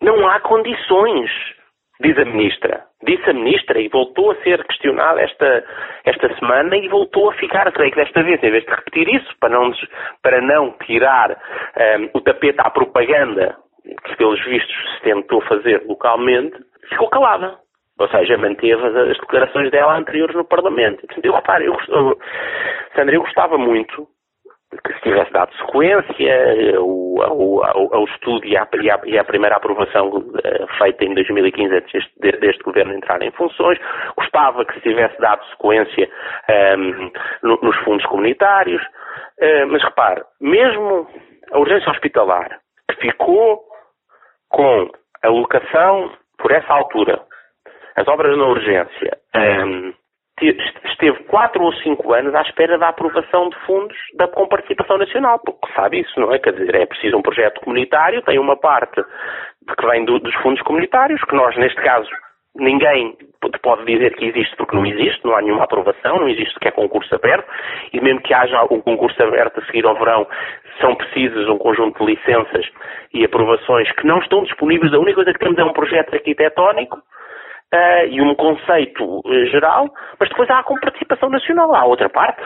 não 0.00 0.28
há 0.28 0.40
condições, 0.40 1.30
diz 2.00 2.16
a 2.18 2.24
Ministra. 2.24 2.84
Disse 3.02 3.30
a 3.30 3.32
Ministra 3.32 3.80
e 3.80 3.88
voltou 3.88 4.30
a 4.32 4.36
ser 4.42 4.64
questionada 4.64 5.20
esta, 5.20 5.64
esta 6.04 6.34
semana 6.38 6.76
e 6.76 6.88
voltou 6.88 7.30
a 7.30 7.34
ficar, 7.34 7.70
creio 7.72 7.92
que 7.92 8.02
desta 8.02 8.22
vez, 8.22 8.42
em 8.42 8.50
vez 8.50 8.64
de 8.64 8.70
repetir 8.70 9.08
isso, 9.14 9.34
para 9.40 9.50
não, 9.50 9.72
para 10.22 10.40
não 10.40 10.72
tirar 10.84 11.30
um, 11.30 12.10
o 12.14 12.20
tapete 12.20 12.60
à 12.60 12.70
propaganda 12.70 13.56
que 14.04 14.16
pelos 14.16 14.42
vistos 14.44 14.94
se 14.94 15.02
tentou 15.02 15.40
fazer 15.42 15.82
localmente, 15.86 16.56
ficou 16.88 17.08
calada. 17.08 17.58
Ou 17.98 18.08
seja, 18.08 18.38
manteve 18.38 18.74
as 18.74 19.18
declarações 19.18 19.72
dela 19.72 19.98
anteriores 19.98 20.36
no 20.36 20.44
Parlamento. 20.44 21.04
Eu, 21.20 21.32
repare, 21.32 21.64
eu, 21.64 21.76
eu, 21.88 22.16
Sandra, 22.94 23.14
eu 23.14 23.22
gostava 23.22 23.58
muito 23.58 24.06
que 24.70 24.92
se 24.94 25.00
tivesse 25.00 25.32
dado 25.32 25.50
sequência 25.56 26.76
ao, 26.76 27.22
ao, 27.22 27.64
ao, 27.64 27.94
ao 27.94 28.04
estudo 28.04 28.46
e 28.46 28.56
à, 28.56 28.68
e, 28.80 28.90
à, 28.90 29.00
e 29.04 29.18
à, 29.18 29.24
primeira 29.24 29.56
aprovação 29.56 30.08
uh, 30.08 30.78
feita 30.78 31.04
em 31.04 31.14
2015 31.14 31.74
antes 31.74 31.92
deste, 32.20 32.40
deste, 32.40 32.62
governo 32.62 32.94
entrar 32.94 33.22
em 33.22 33.30
funções, 33.30 33.78
gostava 34.16 34.64
que 34.66 34.74
se 34.74 34.80
tivesse 34.80 35.18
dado 35.20 35.42
sequência 35.46 36.08
um, 36.48 36.52
ehm, 36.52 37.12
no, 37.42 37.58
nos 37.62 37.76
fundos 37.78 38.04
comunitários, 38.06 38.82
uh, 38.82 39.66
mas 39.68 39.82
repare, 39.82 40.22
mesmo 40.40 41.08
a 41.50 41.58
urgência 41.58 41.90
hospitalar, 41.90 42.58
que 42.90 43.00
ficou 43.00 43.62
com 44.50 44.90
a 45.22 45.28
locação 45.28 46.12
por 46.36 46.52
essa 46.52 46.72
altura, 46.72 47.20
as 47.96 48.06
obras 48.06 48.36
na 48.36 48.44
urgência, 48.44 49.18
um, 49.34 49.92
esteve 50.42 51.22
quatro 51.24 51.62
ou 51.62 51.72
cinco 51.74 52.12
anos 52.12 52.34
à 52.34 52.42
espera 52.42 52.78
da 52.78 52.88
aprovação 52.88 53.48
de 53.48 53.56
fundos 53.66 53.96
da, 54.14 54.28
com 54.28 54.46
participação 54.46 54.98
nacional, 54.98 55.38
porque 55.44 55.72
sabe 55.74 56.00
isso, 56.00 56.18
não 56.18 56.32
é? 56.32 56.38
Quer 56.38 56.52
dizer, 56.52 56.74
é 56.74 56.86
preciso 56.86 57.16
um 57.16 57.22
projeto 57.22 57.60
comunitário, 57.60 58.22
tem 58.22 58.38
uma 58.38 58.56
parte 58.56 59.02
que 59.02 59.86
vem 59.86 60.04
do, 60.04 60.18
dos 60.18 60.34
fundos 60.36 60.62
comunitários, 60.62 61.22
que 61.24 61.34
nós, 61.34 61.56
neste 61.56 61.80
caso, 61.82 62.08
ninguém 62.56 63.16
pode 63.62 63.84
dizer 63.84 64.14
que 64.16 64.26
existe 64.26 64.56
porque 64.56 64.74
não 64.74 64.84
existe, 64.84 65.24
não 65.24 65.36
há 65.36 65.42
nenhuma 65.42 65.64
aprovação, 65.64 66.18
não 66.18 66.28
existe 66.28 66.54
sequer 66.54 66.72
concurso 66.72 67.14
aberto, 67.14 67.46
e 67.92 68.00
mesmo 68.00 68.20
que 68.22 68.34
haja 68.34 68.64
um 68.70 68.80
concurso 68.80 69.22
aberto 69.22 69.60
a 69.60 69.66
seguir 69.66 69.86
ao 69.86 69.94
verão, 69.94 70.26
são 70.80 70.94
precisas 70.94 71.48
um 71.48 71.58
conjunto 71.58 72.04
de 72.04 72.14
licenças 72.14 72.66
e 73.12 73.24
aprovações 73.24 73.90
que 73.92 74.06
não 74.06 74.18
estão 74.18 74.42
disponíveis. 74.42 74.92
A 74.92 74.98
única 74.98 75.16
coisa 75.16 75.32
que 75.32 75.38
temos 75.38 75.58
é 75.58 75.64
um 75.64 75.72
projeto 75.72 76.14
arquitetónico 76.14 76.98
uh, 77.74 78.06
e 78.08 78.20
um 78.20 78.34
conceito 78.34 79.04
uh, 79.04 79.46
geral, 79.46 79.92
mas 80.18 80.28
depois 80.28 80.48
há 80.50 80.62
com 80.62 80.74
participação 80.80 81.28
nacional, 81.30 81.74
há 81.74 81.84
outra 81.84 82.08
parte. 82.08 82.42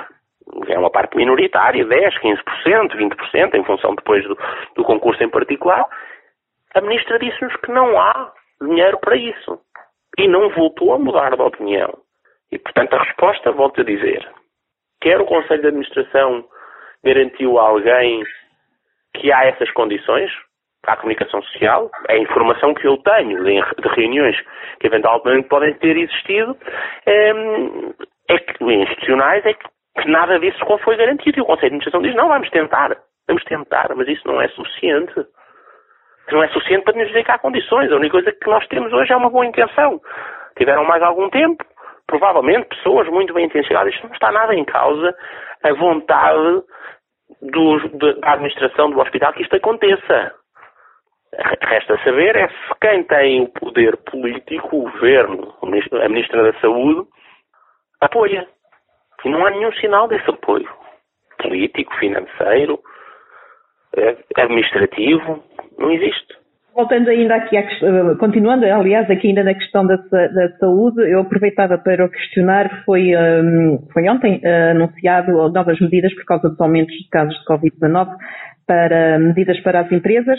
É 0.68 0.78
uma 0.78 0.90
parte 0.90 1.16
minoritária, 1.16 1.84
10, 1.84 2.18
15%, 2.18 2.96
20%, 2.96 3.54
em 3.54 3.64
função 3.64 3.94
depois 3.94 4.24
do, 4.24 4.36
do 4.74 4.84
concurso 4.84 5.22
em 5.22 5.28
particular. 5.28 5.86
A 6.74 6.80
Ministra 6.80 7.18
disse-nos 7.18 7.54
que 7.56 7.70
não 7.70 7.98
há 7.98 8.32
dinheiro 8.60 8.98
para 8.98 9.16
isso. 9.16 9.60
E 10.18 10.28
não 10.28 10.50
voltou 10.50 10.92
a 10.92 10.98
mudar 10.98 11.34
de 11.34 11.42
opinião. 11.42 11.96
E, 12.50 12.58
portanto, 12.58 12.94
a 12.94 13.02
resposta, 13.02 13.50
volto 13.52 13.80
a 13.80 13.84
dizer, 13.84 14.28
quer 15.00 15.20
o 15.20 15.24
Conselho 15.24 15.62
de 15.62 15.68
Administração 15.68 16.44
garantiu 17.02 17.58
a 17.58 17.68
alguém 17.68 18.22
que 19.14 19.32
há 19.32 19.46
essas 19.46 19.70
condições 19.72 20.30
à 20.86 20.96
comunicação 20.96 21.42
social, 21.42 21.90
a 22.08 22.16
informação 22.16 22.74
que 22.74 22.86
eu 22.86 22.96
tenho 22.98 23.42
de 23.44 23.88
reuniões 23.94 24.36
que 24.80 24.86
eventualmente 24.86 25.48
podem 25.48 25.74
ter 25.74 25.96
existido, 25.96 26.56
ehm, 27.06 27.92
é 28.28 28.38
que, 28.38 28.64
institucionais, 28.64 29.44
é 29.46 29.54
que 29.54 30.08
nada 30.10 30.38
disso 30.38 30.58
foi 30.82 30.96
garantido. 30.96 31.38
E 31.38 31.42
o 31.42 31.44
Conselho 31.44 31.60
de 31.60 31.66
Administração 31.76 32.02
diz, 32.02 32.14
não, 32.14 32.28
vamos 32.28 32.50
tentar, 32.50 32.96
vamos 33.28 33.44
tentar, 33.44 33.94
mas 33.94 34.08
isso 34.08 34.26
não 34.26 34.40
é 34.40 34.48
suficiente. 34.48 35.14
Não 36.30 36.42
é 36.42 36.48
suficiente 36.48 36.84
para 36.84 36.96
nos 36.96 37.08
dizer 37.08 37.24
que 37.24 37.30
há 37.30 37.38
condições. 37.38 37.90
A 37.90 37.96
única 37.96 38.12
coisa 38.12 38.32
que 38.32 38.48
nós 38.48 38.66
temos 38.68 38.92
hoje 38.92 39.12
é 39.12 39.16
uma 39.16 39.30
boa 39.30 39.44
intenção. 39.44 40.00
Tiveram 40.56 40.84
mais 40.84 41.02
algum 41.02 41.28
tempo, 41.28 41.64
provavelmente 42.06 42.68
pessoas 42.68 43.08
muito 43.08 43.34
bem 43.34 43.46
intencionadas, 43.46 43.94
não 44.02 44.12
está 44.12 44.30
nada 44.32 44.54
em 44.54 44.64
causa 44.64 45.14
a 45.62 45.72
vontade 45.74 46.62
do, 47.40 47.88
da 48.20 48.32
administração 48.32 48.90
do 48.90 49.00
hospital 49.00 49.32
que 49.32 49.42
isto 49.42 49.56
aconteça. 49.56 50.34
Resta 51.34 51.96
saber 52.04 52.36
é 52.36 52.48
se 52.48 52.80
quem 52.80 53.04
tem 53.04 53.42
o 53.42 53.48
poder 53.48 53.96
político, 54.10 54.76
o 54.76 54.90
governo, 54.90 55.54
a 55.62 56.08
Ministra 56.08 56.52
da 56.52 56.60
Saúde, 56.60 57.08
apoia. 58.00 58.46
E 59.24 59.30
não 59.30 59.46
há 59.46 59.50
nenhum 59.50 59.72
sinal 59.74 60.08
desse 60.08 60.28
apoio. 60.28 60.68
Político, 61.38 61.94
financeiro, 61.96 62.78
eh, 63.96 64.16
administrativo, 64.36 65.42
não 65.78 65.90
existe. 65.90 66.42
Voltando 66.74 67.08
ainda 67.08 67.34
aqui, 67.34 67.56
à, 67.56 67.64
continuando, 68.18 68.64
aliás, 68.64 69.10
aqui 69.10 69.28
ainda 69.28 69.44
na 69.44 69.54
questão 69.54 69.86
da, 69.86 69.96
da 69.96 70.56
saúde, 70.58 71.02
eu 71.10 71.20
aproveitava 71.20 71.76
para 71.76 72.08
questionar, 72.08 72.82
foi, 72.84 73.14
um, 73.14 73.86
foi 73.92 74.08
ontem 74.08 74.40
uh, 74.42 74.70
anunciado 74.70 75.32
novas 75.50 75.78
medidas 75.80 76.14
por 76.14 76.24
causa 76.24 76.48
dos 76.48 76.60
aumentos 76.60 76.94
de 76.94 77.08
casos 77.10 77.34
de 77.38 77.44
Covid-19 77.44 78.16
para 78.66 79.18
medidas 79.18 79.58
para 79.60 79.80
as 79.80 79.92
empresas, 79.92 80.38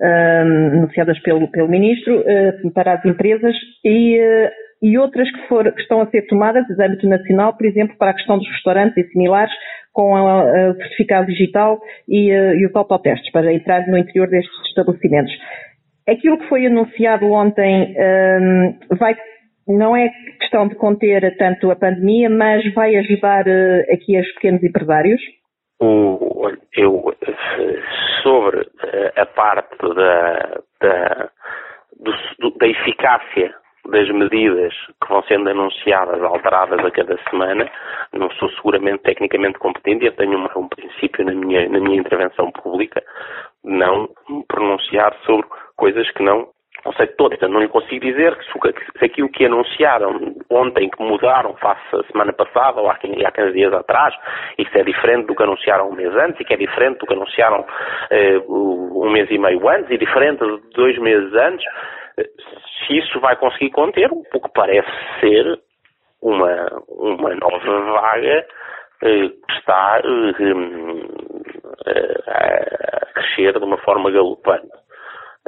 anunciadas 0.00 1.18
pelo, 1.20 1.50
pelo 1.50 1.68
Ministro, 1.68 2.20
uh, 2.20 2.72
para 2.72 2.94
as 2.94 3.04
empresas 3.04 3.54
e, 3.84 4.18
uh, 4.18 4.50
e 4.82 4.96
outras 4.98 5.30
que, 5.30 5.48
for, 5.48 5.70
que 5.72 5.80
estão 5.80 6.00
a 6.00 6.06
ser 6.06 6.22
tomadas 6.26 6.64
de 6.66 6.82
âmbito 6.82 7.08
nacional, 7.08 7.56
por 7.56 7.66
exemplo, 7.66 7.96
para 7.98 8.10
a 8.10 8.14
questão 8.14 8.38
dos 8.38 8.48
restaurantes 8.48 8.96
e 8.96 9.10
similares, 9.10 9.52
com 9.92 10.12
o 10.12 10.74
certificado 10.74 11.26
digital 11.26 11.80
e, 12.08 12.30
e 12.30 12.66
os 12.66 12.76
autotestes 12.76 13.32
para 13.32 13.52
entrar 13.52 13.84
no 13.88 13.98
interior 13.98 14.28
destes 14.28 14.54
estabelecimentos. 14.68 15.32
Aquilo 16.08 16.38
que 16.38 16.48
foi 16.48 16.66
anunciado 16.66 17.26
ontem 17.32 17.96
um, 18.40 18.96
vai, 18.96 19.16
não 19.66 19.96
é 19.96 20.08
questão 20.38 20.68
de 20.68 20.76
conter 20.76 21.36
tanto 21.36 21.70
a 21.72 21.76
pandemia, 21.76 22.30
mas 22.30 22.72
vai 22.74 22.94
ajudar 22.94 23.44
aqui 23.92 24.18
os 24.20 24.32
pequenos 24.34 24.62
empresários? 24.62 25.20
O, 25.80 26.50
eu, 26.76 27.14
sobre 28.22 28.68
eh, 28.82 29.12
a 29.16 29.26
parte 29.26 29.76
da, 29.94 30.60
da, 30.80 31.30
do, 32.38 32.50
da 32.58 32.66
eficácia 32.66 33.54
das 33.88 34.08
medidas 34.10 34.74
que 35.02 35.08
vão 35.08 35.22
sendo 35.22 35.48
anunciadas, 35.48 36.22
alteradas 36.22 36.84
a 36.84 36.90
cada 36.90 37.16
semana, 37.30 37.70
não 38.12 38.30
sou 38.32 38.50
seguramente 38.50 39.02
tecnicamente 39.02 39.58
competente 39.58 40.04
e 40.04 40.10
tenho 40.12 40.38
um, 40.38 40.48
um 40.56 40.68
princípio 40.68 41.24
na 41.24 41.32
minha, 41.32 41.68
na 41.68 41.80
minha 41.80 42.00
intervenção 42.00 42.50
pública 42.52 43.02
não 43.64 44.08
pronunciar 44.46 45.14
sobre 45.24 45.46
coisas 45.76 46.10
que 46.12 46.22
não 46.22 46.48
não 46.84 46.92
sei 46.92 47.08
então 47.32 47.48
não 47.48 47.60
lhe 47.60 47.68
consigo 47.68 48.04
dizer 48.04 48.36
se, 48.42 49.04
aquilo 49.04 49.28
que 49.28 49.44
anunciaram 49.44 50.34
ontem, 50.48 50.88
que 50.88 51.02
mudaram 51.02 51.54
face 51.54 51.80
a 51.92 52.02
semana 52.10 52.32
passada 52.32 52.80
ou 52.80 52.88
há 52.88 52.96
15, 52.96 53.24
há 53.24 53.32
15 53.32 53.52
dias 53.52 53.72
atrás, 53.72 54.14
isso 54.56 54.76
é 54.76 54.84
diferente 54.84 55.26
do 55.26 55.34
que 55.34 55.42
anunciaram 55.42 55.88
um 55.88 55.92
mês 55.94 56.14
antes 56.14 56.40
e 56.40 56.44
que 56.44 56.54
é 56.54 56.56
diferente 56.56 56.98
do 56.98 57.06
que 57.06 57.14
anunciaram 57.14 57.66
eh, 58.10 58.38
um 58.48 59.10
mês 59.10 59.30
e 59.30 59.38
meio 59.38 59.68
antes 59.68 59.90
e 59.90 59.98
diferente 59.98 60.44
de 60.44 60.60
dois 60.74 60.98
meses 60.98 61.32
antes, 61.34 61.64
eh, 62.18 62.28
se 62.86 62.98
isso 62.98 63.20
vai 63.20 63.36
conseguir 63.36 63.70
conter 63.70 64.10
o 64.12 64.40
que 64.40 64.52
parece 64.54 64.90
ser 65.20 65.60
uma, 66.22 66.68
uma 66.88 67.34
nova 67.34 67.80
vaga 67.92 68.46
eh, 69.02 69.28
que 69.28 69.52
está 69.58 70.00
eh, 71.86 72.14
a 72.26 73.06
crescer 73.14 73.58
de 73.58 73.64
uma 73.64 73.78
forma 73.78 74.10
galopante. 74.10 74.87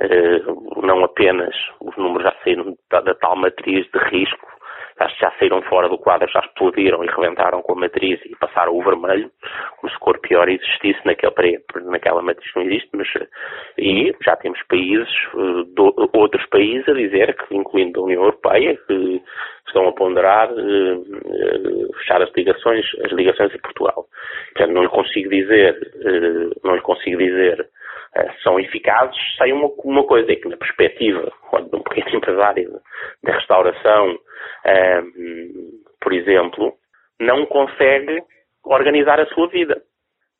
Eh, 0.01 0.41
não 0.83 1.05
apenas 1.05 1.55
os 1.81 1.95
números 1.97 2.25
já 2.25 2.35
saíram 2.43 2.75
da, 2.91 3.15
tal 3.17 3.37
matriz 3.37 3.87
de 3.93 3.99
risco, 3.99 4.49
já, 5.19 5.31
saíram 5.39 5.61
fora 5.63 5.89
do 5.89 5.99
quadro, 5.99 6.31
já 6.31 6.41
explodiram 6.41 7.05
e 7.05 7.07
rebentaram 7.07 7.63
com 7.63 7.73
a 7.73 7.81
matriz 7.81 8.19
e 8.25 8.35
passaram 8.37 8.75
o 8.75 8.83
vermelho, 8.83 9.31
como 9.77 9.93
se 9.93 9.99
cor 9.99 10.19
pior 10.21 10.49
existisse 10.49 11.01
naquele, 11.05 11.63
naquela 11.85 12.23
matriz 12.23 12.51
não 12.55 12.63
existe, 12.63 12.89
mas 12.95 13.09
e 13.79 14.15
já 14.23 14.37
temos 14.37 14.59
países, 14.69 15.09
eh, 15.35 15.65
do, 15.75 15.95
outros 16.15 16.47
países 16.47 16.89
a 16.89 16.95
dizer 16.95 17.37
que, 17.37 17.55
incluindo 17.55 18.01
a 18.01 18.05
União 18.05 18.23
Europeia, 18.23 18.79
que 18.87 19.23
estão 19.67 19.87
a 19.87 19.93
ponderar 19.93 20.51
uh, 20.51 21.93
fechar 21.99 22.21
as 22.23 22.33
ligações, 22.35 22.87
as 23.05 23.13
ligações 23.13 23.55
a 23.55 23.59
Portugal. 23.59 24.07
Portanto, 24.55 24.75
não 24.75 24.83
lhe 24.83 24.89
consigo 24.89 25.31
dizer, 25.31 25.79
não 26.65 26.75
lhe 26.75 26.81
consigo 26.81 27.19
dizer 27.19 27.69
são 28.43 28.59
eficazes, 28.59 29.17
sei 29.37 29.53
uma, 29.53 29.71
uma 29.85 30.05
coisa, 30.05 30.33
é 30.33 30.37
que 30.37 30.49
na 30.49 30.57
perspectiva 30.57 31.33
de 31.71 31.77
um 31.77 31.83
pequeno 31.83 32.17
empresário 32.17 32.81
da 33.23 33.33
restauração 33.35 34.19
por 36.01 36.13
exemplo, 36.13 36.75
não 37.21 37.47
consegue 37.47 38.23
organizar 38.65 39.21
a 39.21 39.27
sua 39.27 39.49
vida. 39.49 39.83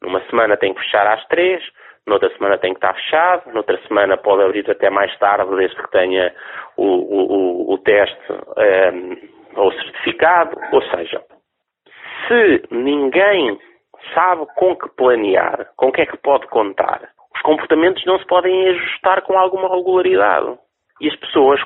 Numa 0.03 0.21
semana 0.29 0.57
tem 0.57 0.73
que 0.73 0.81
fechar 0.81 1.07
às 1.07 1.25
três, 1.27 1.63
noutra 2.07 2.31
semana 2.37 2.59
tem 2.59 2.73
que 2.73 2.79
estar 2.79 2.95
fechado, 2.95 3.53
noutra 3.53 3.79
semana 3.87 4.17
pode 4.17 4.43
abrir 4.43 4.69
até 4.71 4.89
mais 4.89 5.17
tarde, 5.19 5.55
desde 5.57 5.77
que 5.77 5.91
tenha 5.91 6.35
o, 6.77 6.85
o, 6.85 7.75
o 7.75 7.79
teste 7.79 8.33
um, 8.33 9.61
ou 9.61 9.73
certificado. 9.73 10.59
Ou 10.73 10.83
seja, 10.83 11.23
se 12.27 12.63
ninguém 12.71 13.59
sabe 14.15 14.47
com 14.57 14.75
que 14.75 14.89
planear, 14.97 15.71
com 15.77 15.93
que 15.93 16.01
é 16.01 16.07
que 16.07 16.17
pode 16.17 16.47
contar, 16.47 17.11
os 17.35 17.43
comportamentos 17.43 18.05
não 18.05 18.19
se 18.19 18.27
podem 18.27 18.69
ajustar 18.69 19.23
com 19.23 19.39
alguma 19.39 19.69
regularidade. 19.69 20.59
E 21.01 21.09
as 21.09 21.17
pessoas 21.17 21.61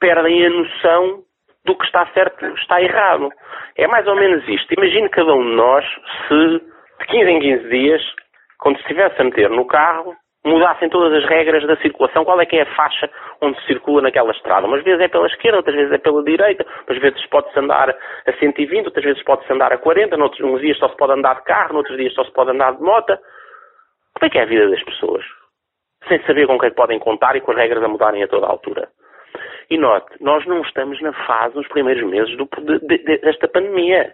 perdem 0.00 0.46
a 0.46 0.50
noção 0.50 1.22
do 1.64 1.76
que 1.76 1.84
está 1.84 2.06
certo 2.12 2.44
e 2.44 2.54
está 2.54 2.80
errado. 2.80 3.28
É 3.76 3.86
mais 3.86 4.06
ou 4.06 4.16
menos 4.16 4.46
isto. 4.48 4.72
Imagine 4.72 5.08
cada 5.10 5.32
um 5.34 5.44
de 5.44 5.56
nós 5.56 5.84
se 6.26 6.60
de 7.00 7.06
15 7.06 7.30
em 7.30 7.40
15 7.40 7.68
dias, 7.68 8.02
quando 8.58 8.76
se 8.76 8.82
estivesse 8.82 9.20
a 9.20 9.24
meter 9.24 9.50
no 9.50 9.66
carro, 9.66 10.16
mudassem 10.44 10.88
todas 10.88 11.12
as 11.12 11.28
regras 11.28 11.66
da 11.66 11.76
circulação, 11.76 12.24
qual 12.24 12.40
é 12.40 12.46
que 12.46 12.56
é 12.56 12.62
a 12.62 12.74
faixa 12.74 13.10
onde 13.40 13.58
se 13.60 13.66
circula 13.66 14.02
naquela 14.02 14.30
estrada. 14.32 14.66
Umas 14.66 14.82
vezes 14.82 15.00
é 15.00 15.08
pela 15.08 15.26
esquerda, 15.26 15.58
outras 15.58 15.76
vezes 15.76 15.92
é 15.92 15.98
pela 15.98 16.22
direita, 16.22 16.66
outras 16.80 16.98
vezes 16.98 17.26
pode-se 17.26 17.58
andar 17.58 17.90
a 17.90 18.32
120, 18.32 18.86
outras 18.86 19.04
vezes 19.04 19.22
pode-se 19.24 19.52
andar 19.52 19.72
a 19.72 19.78
40, 19.78 20.16
noutros 20.16 20.40
uns 20.40 20.60
dias 20.60 20.78
só 20.78 20.88
se 20.88 20.96
pode 20.96 21.12
andar 21.12 21.36
de 21.36 21.44
carro, 21.44 21.74
noutros 21.74 21.96
dias 21.96 22.14
só 22.14 22.24
se 22.24 22.32
pode 22.32 22.50
andar 22.50 22.74
de 22.74 22.82
moto. 22.82 23.16
Como 24.18 24.26
é 24.26 24.30
que 24.30 24.38
é 24.38 24.42
a 24.42 24.46
vida 24.46 24.68
das 24.68 24.82
pessoas? 24.82 25.24
Sem 26.08 26.20
saber 26.26 26.48
com 26.48 26.58
quem 26.58 26.72
podem 26.72 26.98
contar 26.98 27.36
e 27.36 27.40
com 27.40 27.52
as 27.52 27.56
regras 27.56 27.82
a 27.84 27.88
mudarem 27.88 28.22
a 28.22 28.28
toda 28.28 28.46
a 28.46 28.50
altura. 28.50 28.88
E 29.70 29.78
note, 29.78 30.12
nós 30.20 30.44
não 30.46 30.60
estamos 30.62 31.00
na 31.00 31.12
fase, 31.24 31.54
nos 31.54 31.68
primeiros 31.68 32.02
meses 32.04 32.36
do, 32.36 32.48
de, 32.62 32.78
de, 32.80 33.18
desta 33.18 33.46
pandemia. 33.46 34.12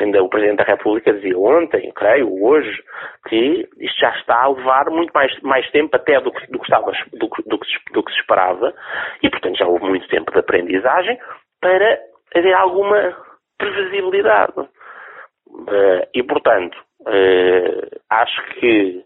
Ainda 0.00 0.22
o 0.22 0.28
Presidente 0.28 0.58
da 0.58 0.64
República 0.64 1.12
dizia 1.12 1.38
ontem, 1.38 1.92
creio, 1.92 2.42
hoje, 2.42 2.82
que 3.28 3.68
isto 3.78 3.98
já 3.98 4.10
está 4.16 4.42
a 4.42 4.48
levar 4.48 4.90
muito 4.90 5.10
mais, 5.12 5.38
mais 5.40 5.70
tempo 5.70 5.94
até 5.96 6.18
do 6.20 6.30
que, 6.32 6.46
do, 6.50 6.58
que 6.58 6.64
estava, 6.64 6.92
do, 7.12 7.28
do, 7.46 7.60
do 7.92 8.02
que 8.02 8.12
se 8.12 8.20
esperava 8.20 8.74
e, 9.22 9.28
portanto, 9.28 9.58
já 9.58 9.66
houve 9.66 9.84
muito 9.84 10.08
tempo 10.08 10.32
de 10.32 10.38
aprendizagem 10.38 11.18
para 11.60 11.98
haver 12.34 12.54
alguma 12.54 13.16
previsibilidade. 13.58 14.60
Uh, 14.60 16.06
e, 16.14 16.22
portanto, 16.22 16.76
uh, 17.00 18.00
acho 18.10 18.42
que 18.60 19.05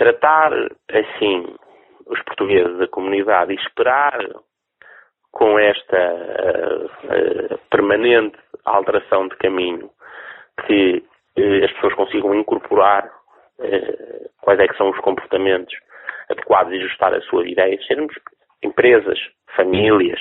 tratar 0.00 0.50
assim 0.90 1.54
os 2.06 2.22
portugueses 2.22 2.78
da 2.78 2.88
comunidade 2.88 3.52
e 3.52 3.56
esperar 3.56 4.18
com 5.30 5.58
esta 5.58 6.14
uh, 7.04 7.58
permanente 7.68 8.38
alteração 8.64 9.28
de 9.28 9.36
caminho 9.36 9.90
que 10.66 11.04
uh, 11.36 11.64
as 11.64 11.72
pessoas 11.72 11.94
consigam 11.94 12.34
incorporar 12.34 13.12
quais 14.40 14.58
é 14.58 14.66
que 14.66 14.76
são 14.78 14.88
os 14.88 14.98
comportamentos 15.00 15.74
adequados 16.30 16.72
e 16.72 16.76
ajustar 16.78 17.12
a 17.12 17.20
sua 17.20 17.42
vida, 17.42 17.60
é 17.68 17.76
sermos 17.86 18.14
empresas, 18.62 19.18
famílias, 19.54 20.18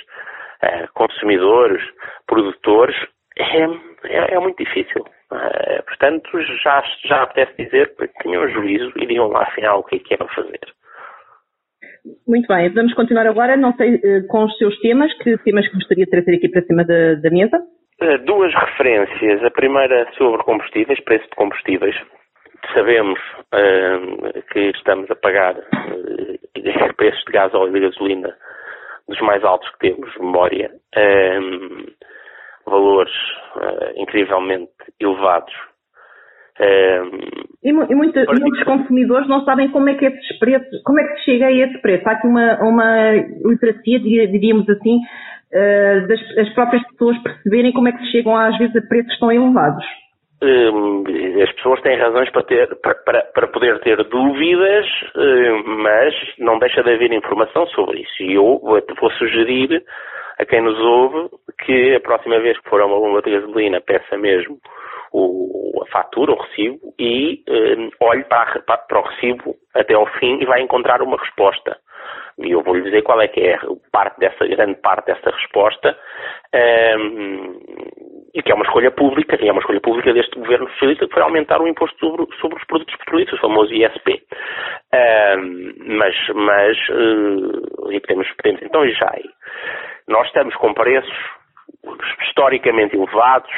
consumidores, 0.94 1.82
produtores, 2.28 2.98
é, 3.38 3.64
é, 4.04 4.34
é 4.34 4.40
muito 4.40 4.62
difícil. 4.62 5.06
Portanto, 5.88 6.30
já, 6.64 6.84
já 7.06 7.24
apetece 7.24 7.64
dizer 7.64 7.96
que 7.96 8.08
tenham 8.24 8.50
juízo 8.50 8.92
e 8.98 9.06
digam 9.06 9.28
lá 9.28 9.44
afinal 9.44 9.80
o 9.80 9.84
que 9.84 9.98
é 9.98 10.00
que 10.00 10.18
para 10.18 10.28
fazer. 10.30 10.60
Muito 12.28 12.48
bem, 12.48 12.70
vamos 12.74 12.94
continuar 12.94 13.28
agora, 13.28 13.58
não 13.58 13.74
sei, 13.74 13.96
eh, 13.96 14.22
com 14.30 14.46
os 14.46 14.58
seus 14.58 14.78
temas, 14.80 15.14
que 15.20 15.38
temas 15.40 15.68
que 15.68 15.76
gostaria 15.76 16.06
de 16.06 16.12
trazer 16.12 16.36
aqui 16.36 16.50
para 16.50 16.64
cima 16.64 16.84
da, 16.84 17.16
da 17.16 17.30
mesa? 17.30 17.60
Eh, 18.02 18.18
duas 18.20 18.54
referências. 18.54 19.44
A 19.44 19.52
primeira 19.52 20.08
sobre 20.18 20.42
combustíveis, 20.44 21.00
preço 21.04 21.26
de 21.26 21.36
combustíveis. 21.36 21.96
Sabemos 22.74 23.20
uh, 23.54 24.44
que 24.52 24.72
estamos 24.76 25.10
a 25.10 25.16
pagar 25.16 25.56
preços 26.98 27.24
de 27.26 27.32
gás, 27.32 27.54
óleo 27.54 27.76
e 27.76 27.80
gasolina 27.80 28.36
dos 29.08 29.20
mais 29.22 29.44
altos 29.44 29.70
que 29.72 29.90
temos, 29.90 30.16
memória. 30.18 30.72
Valores 32.66 33.14
incrivelmente 33.96 34.72
elevados 35.00 35.54
e, 36.60 37.70
e, 37.70 37.96
muita, 37.96 38.26
muitos 38.26 38.64
consumidores 38.64 39.28
não 39.28 39.44
sabem 39.46 39.70
como 39.70 39.90
é 39.90 39.94
que 39.94 40.06
esses 40.06 40.40
preços, 40.40 40.82
como 40.84 41.00
é 41.00 41.04
que 41.08 41.20
se 41.20 41.26
chega 41.26 41.48
a 41.48 41.52
esse 41.52 41.82
preço. 41.82 42.08
Há 42.08 42.12
aqui 42.12 42.28
uma, 42.28 42.60
uma 42.62 43.12
literacia, 43.46 44.00
diríamos 44.00 44.70
assim, 44.70 44.98
uh, 44.98 46.08
das 46.08 46.38
as 46.38 46.54
próprias 46.54 46.86
pessoas 46.90 47.18
perceberem 47.24 47.72
como 47.72 47.88
é 47.88 47.94
que 47.94 48.00
se 48.00 48.12
chegam 48.12 48.36
às 48.36 48.58
vezes 48.58 48.76
a 48.76 48.82
preços 48.82 49.18
tão 49.20 49.32
elevados. 49.32 49.86
as 51.44 51.52
pessoas 51.54 51.82
têm 51.82 51.98
razões 51.98 52.30
para, 52.32 52.44
ter, 52.44 52.68
para, 52.82 53.22
para, 53.34 53.48
poder 53.48 53.80
ter 53.80 54.04
dúvidas, 54.04 54.86
mas 55.66 56.14
não 56.40 56.60
deixa 56.60 56.84
de 56.84 56.92
haver 56.94 57.14
informação 57.14 57.68
sobre 57.68 58.02
isso. 58.02 58.24
E 58.24 58.34
eu 58.34 58.60
vou 59.00 59.12
sugerir 59.12 59.82
a 60.40 60.46
quem 60.46 60.62
nos 60.62 60.80
ouve 60.80 61.30
que 61.66 61.96
a 61.96 62.00
próxima 62.00 62.40
vez 62.40 62.58
que 62.60 62.70
for 62.70 62.82
a 62.82 62.86
uma 62.86 63.00
bomba 63.00 63.22
de 63.22 63.32
gasolina 63.32 63.82
peça 63.82 64.18
mesmo 64.18 64.58
o, 65.12 65.82
a 65.84 65.92
fatura, 65.92 66.32
o 66.32 66.42
recibo, 66.42 66.94
e 66.98 67.44
eh, 67.48 67.90
olhe 68.00 68.24
para, 68.26 68.62
para, 68.62 69.00
o 69.00 69.04
recibo 69.04 69.56
até 69.74 69.94
ao 69.94 70.06
fim 70.20 70.40
e 70.42 70.46
vai 70.46 70.62
encontrar 70.62 71.02
uma 71.02 71.18
resposta. 71.18 71.78
E 72.40 72.52
eu 72.52 72.62
vou-lhe 72.62 72.84
dizer 72.84 73.02
qual 73.02 73.20
é 73.22 73.28
que 73.28 73.42
é 73.42 73.60
parte 73.92 74.20
dessa, 74.20 74.48
grande 74.48 74.76
parte 74.76 75.08
dessa 75.08 75.30
resposta, 75.30 75.98
um, 76.98 77.60
e 78.34 78.42
que 78.42 78.52
é 78.52 78.56
uma 78.56 78.64
escolha 78.64 78.92
pública, 78.92 79.38
e 79.42 79.48
é 79.48 79.52
uma 79.52 79.60
escolha 79.60 79.82
pública 79.82 80.14
deste 80.14 80.40
governo 80.40 80.70
socialista 80.72 81.08
que 81.08 81.14
foi 81.14 81.24
aumentar 81.24 81.62
o 81.62 81.68
imposto 81.68 82.00
sobre, 82.00 82.26
sobre 82.38 82.58
os 82.58 82.66
produtos 82.66 82.96
petrolíferos, 82.98 83.40
o 83.40 83.42
famoso 83.42 83.74
ISP. 83.74 84.24
Um, 84.94 85.74
mas, 85.98 86.16
mas 86.34 86.78
uh, 86.90 87.92
e 87.92 88.00
podemos, 88.00 88.28
podemos 88.38 88.62
então 88.62 88.88
já 88.88 89.12
aí. 89.12 89.30
Nós 90.10 90.26
estamos 90.28 90.56
com 90.56 90.74
preços 90.74 91.14
historicamente 92.28 92.96
elevados, 92.96 93.52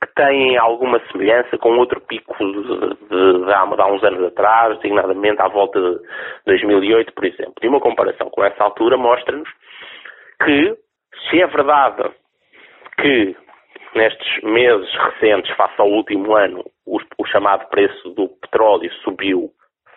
que 0.00 0.14
têm 0.14 0.56
alguma 0.56 0.98
semelhança 1.12 1.58
com 1.58 1.76
outro 1.76 2.00
pico 2.00 2.34
de, 2.38 2.62
de, 2.62 3.44
de, 3.44 3.52
há, 3.52 3.86
uns 3.86 4.02
anos 4.02 4.24
atrás, 4.24 4.76
designadamente 4.78 5.42
à 5.42 5.48
volta 5.48 5.78
de 5.78 6.00
2008, 6.46 7.12
por 7.12 7.26
exemplo. 7.26 7.54
E 7.62 7.68
uma 7.68 7.80
comparação 7.80 8.30
com 8.30 8.42
essa 8.42 8.64
altura 8.64 8.96
mostra-nos 8.96 9.48
que, 10.42 10.74
se 11.28 11.40
é 11.40 11.46
verdade 11.46 12.10
que 12.98 13.36
nestes 13.94 14.42
meses 14.42 14.90
recentes, 14.94 15.54
face 15.54 15.74
ao 15.78 15.88
último 15.88 16.34
ano, 16.34 16.64
o, 16.86 16.98
o 17.18 17.26
chamado 17.26 17.68
preço 17.68 18.08
do 18.14 18.28
petróleo 18.40 18.90
subiu 19.04 19.50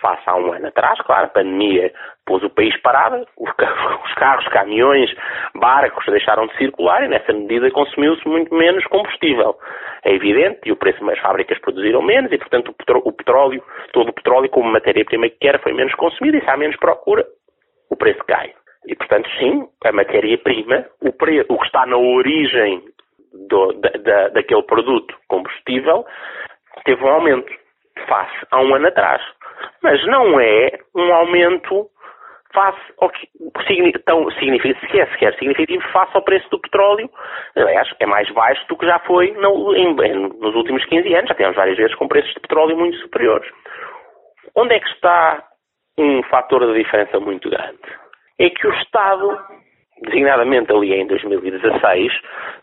face 0.04 0.22
a 0.30 0.36
um 0.36 0.52
ano 0.52 0.68
atrás. 0.68 1.00
Claro, 1.02 1.26
a 1.26 1.30
pandemia 1.30 1.92
pôs 2.26 2.44
o 2.44 2.50
país 2.50 2.76
parado, 2.82 3.26
os 3.40 4.14
carros, 4.16 4.48
caminhões, 4.50 5.10
barcos 5.56 6.06
deixaram 6.08 6.46
de 6.48 6.58
circular 6.58 7.04
e 7.04 7.08
nessa 7.08 7.32
medida 7.32 7.72
consumiu-se 7.72 8.28
muito 8.28 8.54
menos 8.54 8.86
combustível. 8.88 9.58
É 10.04 10.14
evidente, 10.14 10.60
e 10.66 10.72
o 10.72 10.76
preço 10.76 11.04
das 11.06 11.18
fábricas 11.20 11.58
produziram 11.60 12.02
menos 12.02 12.32
e, 12.32 12.38
portanto, 12.38 12.76
o 13.06 13.14
petróleo, 13.14 13.64
todo 13.94 14.10
o 14.10 14.14
petróleo 14.14 14.50
como 14.50 14.70
matéria-prima 14.70 15.30
que 15.30 15.48
era 15.48 15.60
foi 15.60 15.72
menos 15.72 15.96
consumido 15.96 16.38
e 16.38 16.42
se 16.42 16.50
há 16.50 16.58
menos 16.58 16.76
procura, 16.76 17.26
o 17.90 17.96
preço 17.96 18.24
cai. 18.26 18.54
E, 18.86 18.96
portanto, 18.96 19.30
sim, 19.40 19.66
a 19.86 19.92
matéria-prima, 19.94 20.86
o, 21.02 21.10
o, 21.10 21.58
que 21.58 21.66
está 21.66 21.86
na 21.86 21.96
origem 21.96 22.84
do, 23.48 23.72
da, 23.74 23.90
da, 23.90 24.28
daquele 24.30 24.64
produto 24.64 25.16
combustível, 25.30 26.06
teve 26.84 27.02
um 27.02 27.10
aumento 27.10 27.50
face 28.08 28.46
a 28.52 28.60
um 28.60 28.76
ano 28.76 28.88
atrás 28.88 29.22
mas 29.82 30.06
não 30.08 30.40
é 30.40 30.72
um 30.96 31.14
aumento 31.14 31.90
face 32.54 32.80
ao 33.00 33.10
que 33.10 33.28
tão 34.06 34.30
significativo, 34.32 34.80
sequer, 34.82 35.12
sequer 35.12 35.34
significativo 35.34 35.84
face 35.92 36.12
ao 36.14 36.24
preço 36.24 36.48
do 36.50 36.60
petróleo. 36.60 37.10
Aliás, 37.56 37.90
é 38.00 38.06
mais 38.06 38.30
baixo 38.32 38.66
do 38.68 38.78
que 38.78 38.86
já 38.86 39.00
foi 39.00 39.32
no, 39.32 39.76
em, 39.76 39.94
nos 40.40 40.56
últimos 40.56 40.86
15 40.86 41.14
anos. 41.14 41.30
Já 41.30 41.36
temos 41.36 41.56
várias 41.56 41.78
vezes 41.78 41.96
com 41.96 42.08
preços 42.08 42.34
de 42.34 42.40
petróleo 42.40 42.78
muito 42.78 42.98
superiores. 42.98 43.50
Onde 44.56 44.76
é 44.76 44.80
que 44.80 44.90
está 44.90 45.44
um 45.98 46.22
fator 46.24 46.66
de 46.68 46.84
diferença 46.84 47.20
muito 47.20 47.50
grande? 47.50 47.80
É 48.40 48.50
que 48.50 48.68
o 48.68 48.74
Estado, 48.76 49.38
designadamente 50.04 50.72
ali 50.72 50.94
em 50.94 51.08
2016, 51.08 52.14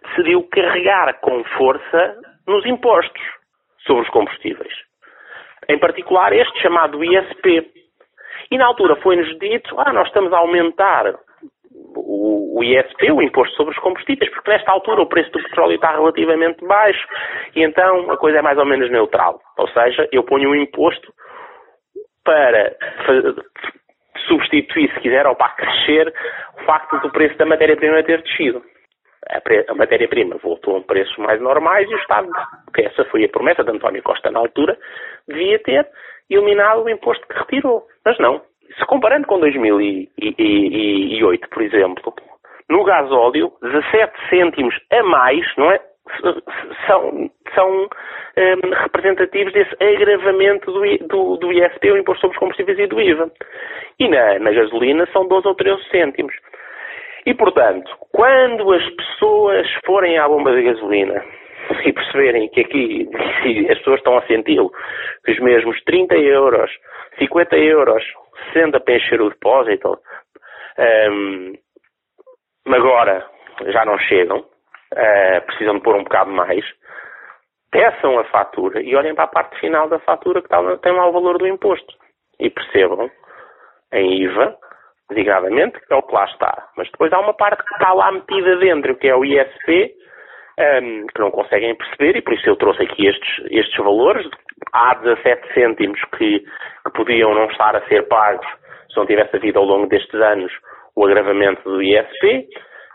decidiu 0.09 0.49
carregar 0.53 1.21
com 1.21 1.43
força 1.57 2.17
nos 2.47 2.65
impostos 2.65 3.23
sobre 3.85 4.03
os 4.03 4.09
combustíveis 4.11 4.90
em 5.71 5.79
particular 5.79 6.33
este 6.33 6.61
chamado 6.61 7.03
ISP. 7.05 7.71
E 8.51 8.59
na 8.59 8.67
altura 8.67 8.97
foi-nos 8.97 9.29
dito, 9.39 9.75
ah, 9.79 9.93
nós 9.93 10.09
estamos 10.09 10.33
a 10.33 10.39
aumentar 10.39 11.15
o, 11.95 12.63
ISP, 12.63 13.13
o 13.13 13.23
Imposto 13.23 13.55
sobre 13.57 13.73
os 13.73 13.81
Combustíveis, 13.81 14.31
porque 14.33 14.51
nesta 14.51 14.73
altura 14.73 15.03
o 15.03 15.07
preço 15.07 15.31
do 15.31 15.43
petróleo 15.43 15.77
está 15.77 15.93
relativamente 15.93 16.65
baixo 16.65 17.07
e 17.55 17.63
então 17.63 18.11
a 18.11 18.17
coisa 18.17 18.39
é 18.39 18.43
mais 18.43 18.59
ou 18.59 18.67
menos 18.67 18.91
neutral. 18.91 19.41
Ou 19.57 19.69
seja, 19.69 20.09
eu 20.11 20.25
ponho 20.25 20.51
um 20.51 20.55
imposto 20.55 21.13
para 22.25 22.77
substituir, 24.27 24.93
se 24.93 25.01
quiser, 25.01 25.27
ou 25.27 25.37
para 25.37 25.53
crescer 25.53 26.13
o 26.61 26.65
facto 26.65 26.99
do 27.01 27.11
preço 27.11 27.37
da 27.39 27.47
matéria-prima 27.47 28.03
ter 28.03 28.23
descido. 28.23 28.63
A, 29.31 29.73
a 29.73 29.75
matéria-prima 29.75 30.37
voltou 30.43 30.75
a 30.75 30.79
um 30.79 30.83
preço 30.83 31.21
mais 31.21 31.41
normais 31.41 31.89
e 31.89 31.95
o 31.95 31.99
Estado, 31.99 32.29
porque 32.65 32.83
essa 32.83 33.05
foi 33.07 33.25
a 33.25 33.29
promessa 33.29 33.63
de 33.63 33.71
António 33.71 34.03
Costa 34.03 34.31
na 34.31 34.41
altura, 34.41 34.77
devia 35.29 35.59
ter 35.61 35.87
eliminado 36.29 36.85
o 36.85 36.91
imposto 36.91 37.27
que 37.29 37.39
retirou. 37.39 37.87
Mas 38.05 38.19
não. 38.19 38.43
Se 38.79 38.85
comparando 38.87 39.27
com 39.27 39.41
2008, 39.41 41.49
por 41.49 41.63
exemplo, 41.63 42.15
no 42.69 42.85
gasóleo, 42.85 43.53
17 43.63 44.13
cêntimos 44.29 44.75
a 44.91 45.03
mais, 45.03 45.45
não 45.57 45.73
é? 45.73 45.81
São, 46.87 47.31
são 47.55 47.83
um, 47.83 47.89
representativos 48.83 49.53
desse 49.53 49.77
agravamento 49.81 50.73
do, 50.73 50.81
do, 51.07 51.37
do 51.37 51.53
ISP, 51.53 51.91
o 51.91 51.99
Imposto 51.99 52.23
sobre 52.23 52.37
os 52.37 52.41
Combustíveis 52.41 52.79
e 52.79 52.87
do 52.87 53.01
IVA. 53.01 53.31
E 53.99 54.09
na, 54.09 54.39
na 54.39 54.53
gasolina 54.53 55.07
são 55.13 55.29
12 55.29 55.47
ou 55.47 55.55
13 55.55 55.83
cêntimos. 55.91 56.35
E, 57.27 57.35
portanto, 57.35 57.91
quando 58.13 58.73
as 58.73 58.89
pessoas 58.91 59.67
forem 59.85 60.19
à 60.19 60.29
bomba 60.29 60.55
de 60.55 60.63
gasolina 60.63 61.25
e 61.85 61.93
perceberem 61.93 62.49
que 62.49 62.61
aqui 62.61 63.09
as 63.71 63.79
pessoas 63.79 63.99
estão 63.99 64.17
a 64.17 64.27
senti-lo, 64.27 64.71
que 65.25 65.33
os 65.33 65.41
mesmos 65.41 65.83
30 65.85 66.17
euros, 66.17 66.71
50 67.19 67.57
euros, 67.57 68.03
60 68.53 68.81
para 68.81 68.95
encher 68.95 69.21
o 69.21 69.29
depósito, 69.29 69.99
um, 71.11 71.53
agora 72.67 73.27
já 73.67 73.85
não 73.85 73.99
chegam, 73.99 74.39
uh, 74.39 75.47
precisam 75.47 75.75
de 75.75 75.83
pôr 75.83 75.97
um 75.97 76.05
bocado 76.05 76.31
mais, 76.31 76.65
peçam 77.71 78.19
a 78.19 78.25
fatura 78.25 78.83
e 78.83 78.97
olhem 78.97 79.15
para 79.15 79.25
a 79.25 79.29
parte 79.29 79.59
final 79.61 79.89
da 79.89 79.99
fatura 80.01 80.43
que 80.43 80.49
tem 80.49 80.93
lá 80.93 81.07
o 81.07 81.13
valor 81.13 81.39
do 81.39 81.47
imposto. 81.47 81.95
E 82.39 82.49
percebam, 82.49 83.11
em 83.93 84.23
IVA, 84.23 84.57
designadamente, 85.11 85.79
que 85.81 85.93
é 85.93 85.97
o 85.97 86.03
que 86.03 86.15
lá 86.15 86.25
está. 86.25 86.69
Mas 86.77 86.91
depois 86.91 87.13
há 87.13 87.21
uma 87.21 87.35
parte 87.35 87.63
que 87.63 87.75
está 87.75 87.93
lá 87.93 88.11
metida 88.13 88.57
dentro, 88.57 88.97
que 88.97 89.09
é 89.09 89.15
o 89.15 89.25
ISP, 89.25 89.95
um, 90.59 90.63
ehm, 90.63 91.07
que 91.07 91.21
não 91.21 91.31
conseguem 91.31 91.75
perceber, 91.75 92.17
e 92.17 92.23
por 92.23 92.33
isso 92.33 92.49
eu 92.49 92.57
trouxe 92.57 92.83
aqui 92.83 93.07
estes, 93.07 93.47
estes 93.51 93.77
valores. 93.77 94.27
Há 94.73 94.95
17 94.95 95.53
cêntimos 95.55 96.01
que, 96.17 96.41
que 96.41 96.93
podiam 96.95 97.35
não 97.35 97.47
estar 97.47 97.77
a 97.77 97.87
ser 97.89 98.07
pagos 98.09 98.47
se 98.89 98.97
não 98.97 99.07
tivesse 99.07 99.37
havido 99.37 99.59
ao 99.59 99.65
longo 99.65 99.87
destes 99.87 100.15
anos 100.15 100.53
o 100.97 101.05
agravamento 101.05 101.63
do 101.63 101.83
ISP. 101.83 102.49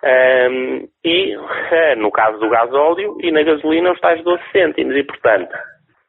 Um, 0.03 0.07
ehm, 0.07 0.87
e 1.03 1.35
no 1.97 2.11
caso 2.11 2.39
do 2.39 2.49
gasóleo 2.49 3.17
e 3.21 3.31
na 3.31 3.43
gasolina 3.43 3.91
os 3.91 3.99
tais 3.99 4.23
12 4.23 4.41
cêntimos. 4.51 4.95
E, 4.95 5.03
portanto, 5.03 5.55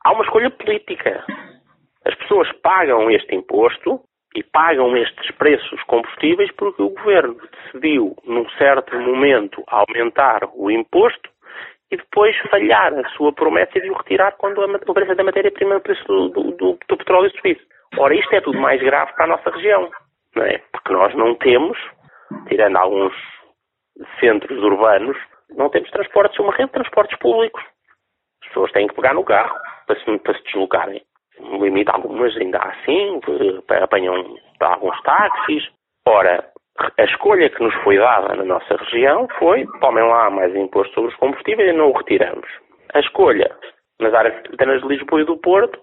há 0.05 0.13
uma 0.13 0.25
escolha 0.25 0.51
política. 0.51 1.25
As 2.05 2.15
pessoas 2.17 2.51
pagam 2.63 3.11
este 3.11 3.35
imposto 3.35 4.01
e 4.37 4.43
pagam 4.43 4.95
estes 4.99 5.31
preços 5.37 5.83
combustíveis 5.85 6.53
porque 6.53 6.83
o 6.83 6.91
governo 6.91 7.37
decidiu, 7.51 8.15
num 8.25 8.47
certo 8.51 8.95
momento, 8.99 9.65
aumentar 9.67 10.43
o 10.55 10.71
imposto 10.71 11.31
e 11.91 11.97
depois 11.97 12.37
falhar 12.51 12.93
a 12.93 13.09
sua 13.11 13.33
promessa 13.33 13.81
de 13.81 13.89
o 13.89 13.95
retirar 13.95 14.33
quando 14.37 14.59
o 14.61 14.95
preço 14.95 15.15
da 15.15 15.25
matéria-prima 15.25 15.77
o 15.77 15.81
preço 15.81 16.05
do, 16.05 16.29
do, 16.29 16.51
do, 16.53 16.79
do 16.87 16.97
petróleo 16.99 17.31
subisse. 17.31 17.67
Ora, 17.97 18.15
isto 18.15 18.35
é 18.35 18.43
tudo 18.43 18.59
mais 18.59 18.83
grave 18.83 19.13
para 19.15 19.25
a 19.25 19.29
nossa 19.29 19.51
região, 19.51 19.91
não 20.35 20.45
é? 20.45 20.59
Porque 20.71 20.93
nós 20.93 21.15
não 21.15 21.35
temos, 21.37 21.79
tirando 22.49 22.77
alguns 22.77 23.15
centros 24.21 24.63
urbanos, 24.63 25.17
não 25.57 25.71
temos 25.71 25.91
transportes, 25.91 26.39
uma 26.39 26.53
rede 26.53 26.67
de 26.67 26.73
transportes 26.73 27.19
públicos. 27.21 27.63
As 28.43 28.49
pessoas 28.49 28.73
têm 28.73 28.87
que 28.87 28.95
pegar 28.95 29.15
no 29.15 29.25
carro 29.25 29.57
para 29.87 29.99
se, 29.99 30.19
para 30.19 30.37
se 30.37 30.45
deslocarem 30.45 31.03
no 31.41 31.65
limite 31.65 31.91
algumas 31.91 32.37
ainda 32.37 32.59
assim, 32.59 33.21
apanham 33.83 34.37
alguns 34.61 35.01
táxis. 35.03 35.69
Ora, 36.07 36.45
a 36.99 37.05
escolha 37.05 37.51
que 37.51 37.63
nos 37.63 37.75
foi 37.83 37.97
dada 37.97 38.35
na 38.35 38.45
nossa 38.45 38.77
região 38.77 39.29
foi 39.39 39.67
tomem 39.81 40.05
lá 40.05 40.31
mais 40.31 40.55
imposto 40.55 40.95
sobre 40.95 41.11
os 41.11 41.17
combustíveis 41.17 41.69
e 41.69 41.77
não 41.77 41.91
o 41.91 41.97
retiramos. 41.97 42.49
A 42.95 43.01
escolha 43.01 43.51
nas 44.01 44.13
áreas 44.15 44.35
metropolitanas 44.37 44.83
de 44.83 44.89
Lisboa 44.89 45.21
e 45.23 45.25
do 45.25 45.39
Porto 45.39 45.79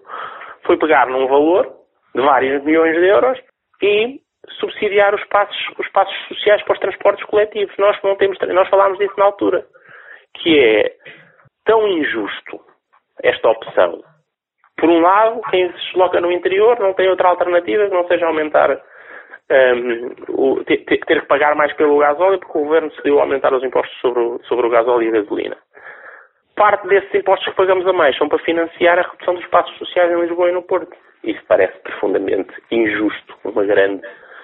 foi 0.64 0.78
pegar 0.78 1.08
num 1.08 1.26
valor 1.26 1.70
de 2.14 2.20
vários 2.22 2.62
milhões 2.64 2.94
de 2.94 3.06
euros 3.06 3.38
e 3.82 4.20
subsidiar 4.60 5.14
os 5.14 5.24
passos, 5.24 5.56
os 5.78 5.88
passos 5.90 6.16
sociais 6.28 6.62
para 6.62 6.74
os 6.74 6.80
transportes 6.80 7.24
coletivos. 7.26 7.74
Nós 7.76 7.98
não 8.02 8.16
temos, 8.16 8.38
nós 8.40 8.68
falámos 8.68 8.98
disso 8.98 9.14
na 9.18 9.26
altura, 9.26 9.66
que 10.34 10.58
é 10.58 10.94
tão 11.64 11.86
injusto 11.88 12.60
esta 13.22 13.48
opção 13.48 14.02
por 14.84 14.90
um 14.90 15.00
lado, 15.00 15.40
quem 15.50 15.66
se 15.72 15.78
desloca 15.78 16.20
no 16.20 16.30
interior 16.30 16.78
não 16.78 16.92
tem 16.92 17.08
outra 17.08 17.28
alternativa 17.28 17.86
que 17.86 17.94
não 17.94 18.06
seja 18.06 18.26
aumentar, 18.26 18.70
um, 18.70 20.10
o, 20.28 20.64
ter, 20.64 20.84
ter, 20.84 20.98
que 20.98 21.26
pagar 21.26 21.54
mais 21.54 21.72
pelo 21.72 21.96
gasóleo, 21.96 22.38
porque 22.38 22.58
o 22.58 22.64
governo 22.64 22.90
decidiu 22.90 23.18
aumentar 23.18 23.54
os 23.54 23.64
impostos 23.64 23.98
sobre 24.02 24.20
o, 24.20 24.38
sobre 24.44 24.66
o 24.66 24.70
gasóleo 24.70 25.04
e 25.04 25.08
a 25.08 25.22
gasolina. 25.22 25.56
Parte 26.54 26.86
desses 26.86 27.14
impostos 27.14 27.48
que 27.48 27.56
pagamos 27.56 27.86
a 27.86 27.94
mais 27.94 28.14
são 28.18 28.28
para 28.28 28.38
financiar 28.40 28.98
a 28.98 29.10
redução 29.10 29.32
dos 29.32 29.42
espaços 29.42 29.74
sociais 29.78 30.12
em 30.12 30.20
Lisboa 30.20 30.50
e 30.50 30.52
no 30.52 30.62
Porto. 30.62 30.94
Isso 31.24 31.40
parece 31.48 31.78
profundamente 31.78 32.52
injusto, 32.70 33.38
uma 33.42 33.64
grande 33.64 34.02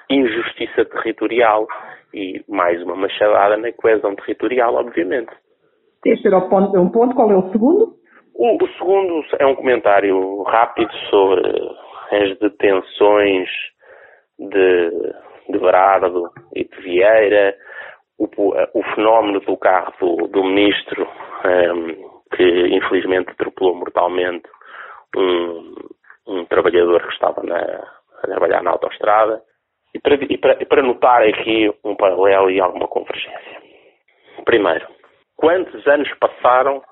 injustiça 0.09 0.87
territorial 0.87 1.69
e 2.15 2.43
mais 2.49 2.83
uma 2.83 2.97
machadada 2.97 3.59
na 3.59 3.71
coesão 3.75 4.17
territorial, 4.17 4.75
obviamente. 4.77 5.33
Este 6.07 6.29
era 6.29 6.41
ponto, 6.41 6.81
um 6.81 6.89
ponto. 6.89 7.15
Qual 7.15 7.31
é 7.31 7.37
o 7.37 7.53
segundo? 7.53 8.00
O, 8.43 8.57
o, 8.57 8.69
segundo 8.79 9.23
é 9.39 9.45
um 9.45 9.55
comentário 9.55 10.43
rápido 10.45 10.91
sobre 11.11 11.43
as 12.11 12.39
detenções 12.39 13.51
de, 14.39 14.91
de 15.51 15.59
Berardo 15.59 16.31
e 16.57 16.65
de 16.65 16.77
Vieira, 16.81 17.55
o, 18.19 18.25
o 18.25 18.83
fenómeno 18.95 19.41
do 19.41 19.59
carro 19.59 19.93
do, 20.01 20.29
do 20.29 20.43
ministro, 20.43 21.07
um, 21.45 21.49
ehm, 21.51 21.97
que 22.35 22.69
infelizmente 22.75 23.29
atropelou 23.33 23.75
mortalmente 23.75 24.49
um, 25.15 25.75
um 26.27 26.45
trabalhador 26.47 27.03
que 27.03 27.13
estava 27.13 27.43
na, 27.43 27.59
a 28.23 28.27
trabalhar 28.27 28.63
na 28.63 28.71
autoestrada, 28.71 29.43
e 29.93 30.01
para, 30.01 30.15
e, 30.15 30.39
para, 30.39 30.63
e 30.63 30.65
para 30.65 30.83
notar 30.83 31.23
aqui 31.25 31.71
um 31.85 31.95
paralelo 31.95 32.51
e 32.51 32.59
alguma 32.59 32.89
convergência. 32.89 33.61
Primeiro, 34.47 34.87
quantos 35.37 35.87
anos 35.87 36.09
passaram 36.19 36.83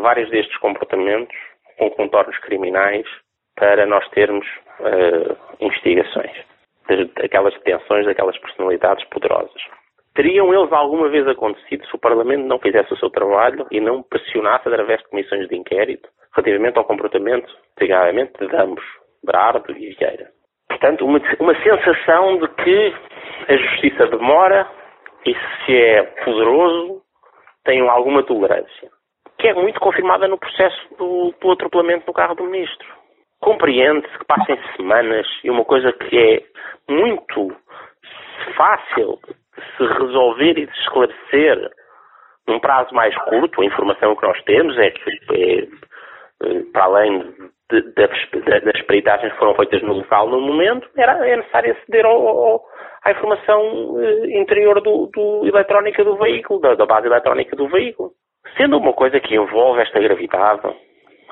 vários 0.00 0.30
destes 0.30 0.56
comportamentos 0.58 1.36
com 1.78 1.90
contornos 1.90 2.36
criminais 2.40 3.06
para 3.56 3.86
nós 3.86 4.06
termos 4.10 4.46
uh, 4.80 5.36
investigações 5.60 6.32
daquelas 7.16 7.52
detenções 7.54 8.06
daquelas 8.06 8.38
personalidades 8.38 9.04
poderosas. 9.08 9.60
Teriam 10.14 10.52
eles 10.54 10.72
alguma 10.72 11.08
vez 11.08 11.26
acontecido 11.28 11.86
se 11.86 11.94
o 11.94 11.98
Parlamento 11.98 12.44
não 12.46 12.58
fizesse 12.58 12.92
o 12.92 12.96
seu 12.96 13.10
trabalho 13.10 13.66
e 13.70 13.80
não 13.80 14.02
pressionasse 14.02 14.66
através 14.66 15.00
de 15.00 15.08
comissões 15.08 15.48
de 15.48 15.56
inquérito 15.56 16.08
relativamente 16.34 16.78
ao 16.78 16.84
comportamento, 16.84 17.46
desgraçadamente, 17.78 18.32
de 18.38 18.56
ambos, 18.56 18.84
Brardo 19.22 19.70
e 19.72 19.94
Vieira? 19.94 20.30
Portanto, 20.68 21.04
uma, 21.04 21.20
uma 21.38 21.54
sensação 21.62 22.38
de 22.38 22.48
que 22.48 22.94
a 23.48 23.56
justiça 23.56 24.06
demora 24.06 24.68
e 25.26 25.34
se 25.34 25.76
é 25.76 26.02
poderoso, 26.24 27.02
tem 27.64 27.80
alguma 27.88 28.22
tolerância 28.22 28.97
que 29.38 29.48
é 29.48 29.54
muito 29.54 29.80
confirmada 29.80 30.26
no 30.26 30.38
processo 30.38 30.76
do, 30.96 31.34
do 31.40 31.52
atropelamento 31.52 32.06
no 32.06 32.12
carro 32.12 32.34
do 32.34 32.44
ministro. 32.44 32.88
Compreende-se 33.40 34.18
que 34.18 34.24
passem 34.26 34.58
semanas 34.76 35.26
e 35.44 35.50
uma 35.50 35.64
coisa 35.64 35.92
que 35.92 36.18
é 36.18 36.92
muito 36.92 37.56
fácil 38.56 39.18
de 39.26 39.76
se 39.76 39.92
resolver 40.00 40.58
e 40.58 40.66
de 40.66 40.78
esclarecer 40.80 41.70
num 42.48 42.58
prazo 42.58 42.94
mais 42.94 43.14
curto, 43.24 43.60
a 43.60 43.64
informação 43.64 44.16
que 44.16 44.26
nós 44.26 44.42
temos 44.44 44.76
é 44.78 44.90
que, 44.90 45.10
é 45.34 45.68
para 46.72 46.84
além 46.84 47.20
de, 47.70 47.82
de, 47.82 48.60
das 48.60 48.82
peritagens 48.82 49.32
que 49.32 49.38
foram 49.38 49.54
feitas 49.54 49.82
no 49.82 49.92
local 49.92 50.28
no 50.28 50.40
momento, 50.40 50.88
era, 50.96 51.28
é 51.28 51.36
necessário 51.36 51.72
aceder 51.72 52.06
ao, 52.06 52.26
ao, 52.26 52.64
à 53.04 53.10
informação 53.10 54.00
eh, 54.00 54.38
interior 54.40 54.80
do, 54.80 55.10
do, 55.12 55.46
eletrónica 55.46 56.02
do 56.02 56.16
veículo, 56.16 56.60
da, 56.60 56.74
da 56.74 56.86
base 56.86 57.06
eletrónica 57.06 57.54
do 57.54 57.68
veículo. 57.68 58.12
Sendo 58.56 58.78
uma 58.78 58.92
coisa 58.92 59.20
que 59.20 59.34
envolve 59.34 59.80
esta 59.80 60.00
gravidade 60.00 60.66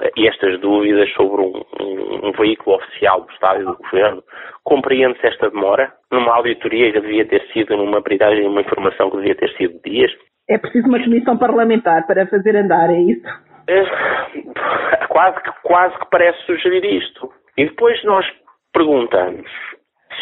eh, 0.00 0.10
e 0.16 0.28
estas 0.28 0.60
dúvidas 0.60 1.10
sobre 1.14 1.42
um, 1.42 1.64
um, 1.80 2.28
um 2.28 2.32
veículo 2.32 2.76
oficial 2.76 3.22
do 3.22 3.32
Estado 3.32 3.62
e 3.62 3.64
do 3.64 3.76
Governo, 3.76 4.22
compreende-se 4.64 5.26
esta 5.26 5.50
demora 5.50 5.92
numa 6.10 6.34
auditoria 6.36 6.92
que 6.92 7.00
devia 7.00 7.26
ter 7.26 7.42
sido, 7.52 7.76
numa 7.76 8.02
peritagem, 8.02 8.46
uma 8.46 8.60
informação 8.60 9.10
que 9.10 9.16
devia 9.18 9.34
ter 9.34 9.50
sido 9.56 9.80
dias? 9.84 10.10
É 10.48 10.58
preciso 10.58 10.86
uma 10.86 11.02
comissão 11.02 11.36
parlamentar 11.36 12.06
para 12.06 12.26
fazer 12.26 12.54
andar, 12.56 12.90
é 12.90 13.00
isso? 13.00 13.26
É, 13.68 13.82
quase, 15.08 15.42
que, 15.42 15.50
quase 15.62 15.98
que 15.98 16.10
parece 16.10 16.38
sugerir 16.46 16.84
isto. 16.84 17.32
E 17.56 17.64
depois 17.64 18.02
nós 18.04 18.24
perguntamos, 18.72 19.50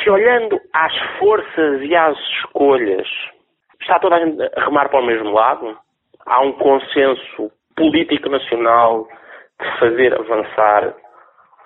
se 0.02 0.11
olhando 0.11 0.59
às 0.72 0.96
forças 1.18 1.83
e 1.83 1.94
às 1.94 2.16
escolhas, 2.16 3.07
está 3.80 3.98
toda 3.98 4.16
a 4.16 4.24
gente 4.24 4.40
a 4.42 4.64
remar 4.64 4.88
para 4.88 5.00
o 5.00 5.07
mesmo 5.07 5.30
lado? 5.33 5.76
Há 6.26 6.40
um 6.40 6.52
consenso 6.52 7.50
político 7.76 8.28
nacional 8.28 9.06
de 9.60 9.78
fazer 9.78 10.14
avançar 10.14 10.94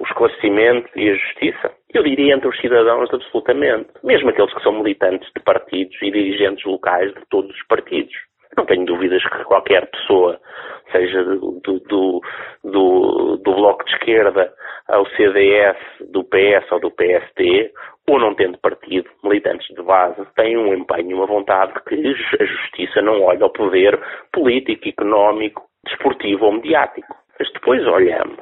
o 0.01 0.05
esclarecimento 0.05 0.89
e 0.97 1.11
a 1.11 1.15
justiça? 1.15 1.73
Eu 1.93 2.03
diria 2.03 2.35
entre 2.35 2.49
os 2.49 2.61
cidadãos, 2.61 3.13
absolutamente. 3.13 3.89
Mesmo 4.05 4.31
aqueles 4.31 4.53
que 4.53 4.63
são 4.63 4.73
militantes 4.73 5.29
de 5.35 5.43
partidos 5.43 5.97
e 6.03 6.11
dirigentes 6.11 6.65
locais 6.65 7.13
de 7.15 7.23
todos 7.31 7.51
os 7.51 7.67
partidos. 7.67 8.15
Não 8.57 8.67
tenho 8.67 8.85
dúvidas 8.85 9.23
que 9.23 9.45
qualquer 9.45 9.89
pessoa, 9.91 10.39
seja 10.91 11.23
do, 11.25 11.61
do, 11.61 11.81
do, 12.65 13.37
do, 13.37 13.55
Bloco 13.55 13.85
de 13.85 13.93
Esquerda 13.93 14.53
ao 14.89 15.07
CDS, 15.11 15.77
do 16.11 16.25
PS 16.25 16.71
ou 16.73 16.81
do 16.81 16.91
PSD, 16.91 17.73
ou 18.09 18.19
não 18.19 18.35
tendo 18.35 18.59
partido, 18.59 19.09
militantes 19.23 19.69
de 19.75 19.83
base, 19.83 20.25
têm 20.35 20.57
um 20.57 20.75
empenho, 20.75 21.17
uma 21.17 21.27
vontade 21.27 21.75
que 21.87 21.95
a 22.41 22.45
justiça 22.45 23.03
não 23.03 23.23
olha 23.23 23.43
ao 23.43 23.53
poder 23.53 23.99
político, 24.33 24.89
económico, 24.89 25.63
desportivo 25.85 26.47
ou 26.47 26.53
mediático. 26.53 27.15
Mas 27.39 27.53
depois 27.53 27.87
olhamos 27.87 28.41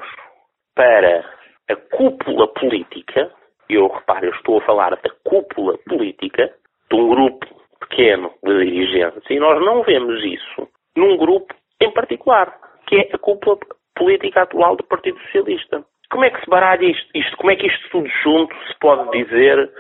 para 0.75 1.25
a 1.69 1.77
cúpula 1.97 2.47
política, 2.49 3.31
eu 3.69 3.89
reparo, 3.89 4.27
eu 4.27 4.33
estou 4.33 4.59
a 4.59 4.65
falar 4.65 4.91
da 4.91 5.11
cúpula 5.25 5.77
política 5.89 6.53
de 6.91 6.97
um 6.97 7.09
grupo 7.09 7.47
pequeno 7.81 8.33
de 8.45 8.65
dirigentes, 8.65 9.23
e 9.29 9.39
nós 9.39 9.61
não 9.65 9.83
vemos 9.83 10.23
isso 10.25 10.69
num 10.97 11.17
grupo 11.17 11.55
em 11.81 11.91
particular, 11.93 12.53
que 12.87 12.97
é 12.97 13.09
a 13.13 13.19
cúpula 13.19 13.59
política 13.95 14.43
atual 14.43 14.77
do 14.77 14.85
Partido 14.85 15.19
Socialista. 15.23 15.85
Como 16.11 16.25
é 16.25 16.31
que 16.31 16.41
se 16.41 16.49
baralha 16.49 16.85
isto, 16.85 17.09
isto? 17.15 17.37
Como 17.37 17.51
é 17.51 17.57
que 17.57 17.67
isto 17.67 17.91
tudo 17.91 18.09
junto 18.23 18.55
se 18.69 18.79
pode 18.79 19.11
dizer 19.11 19.71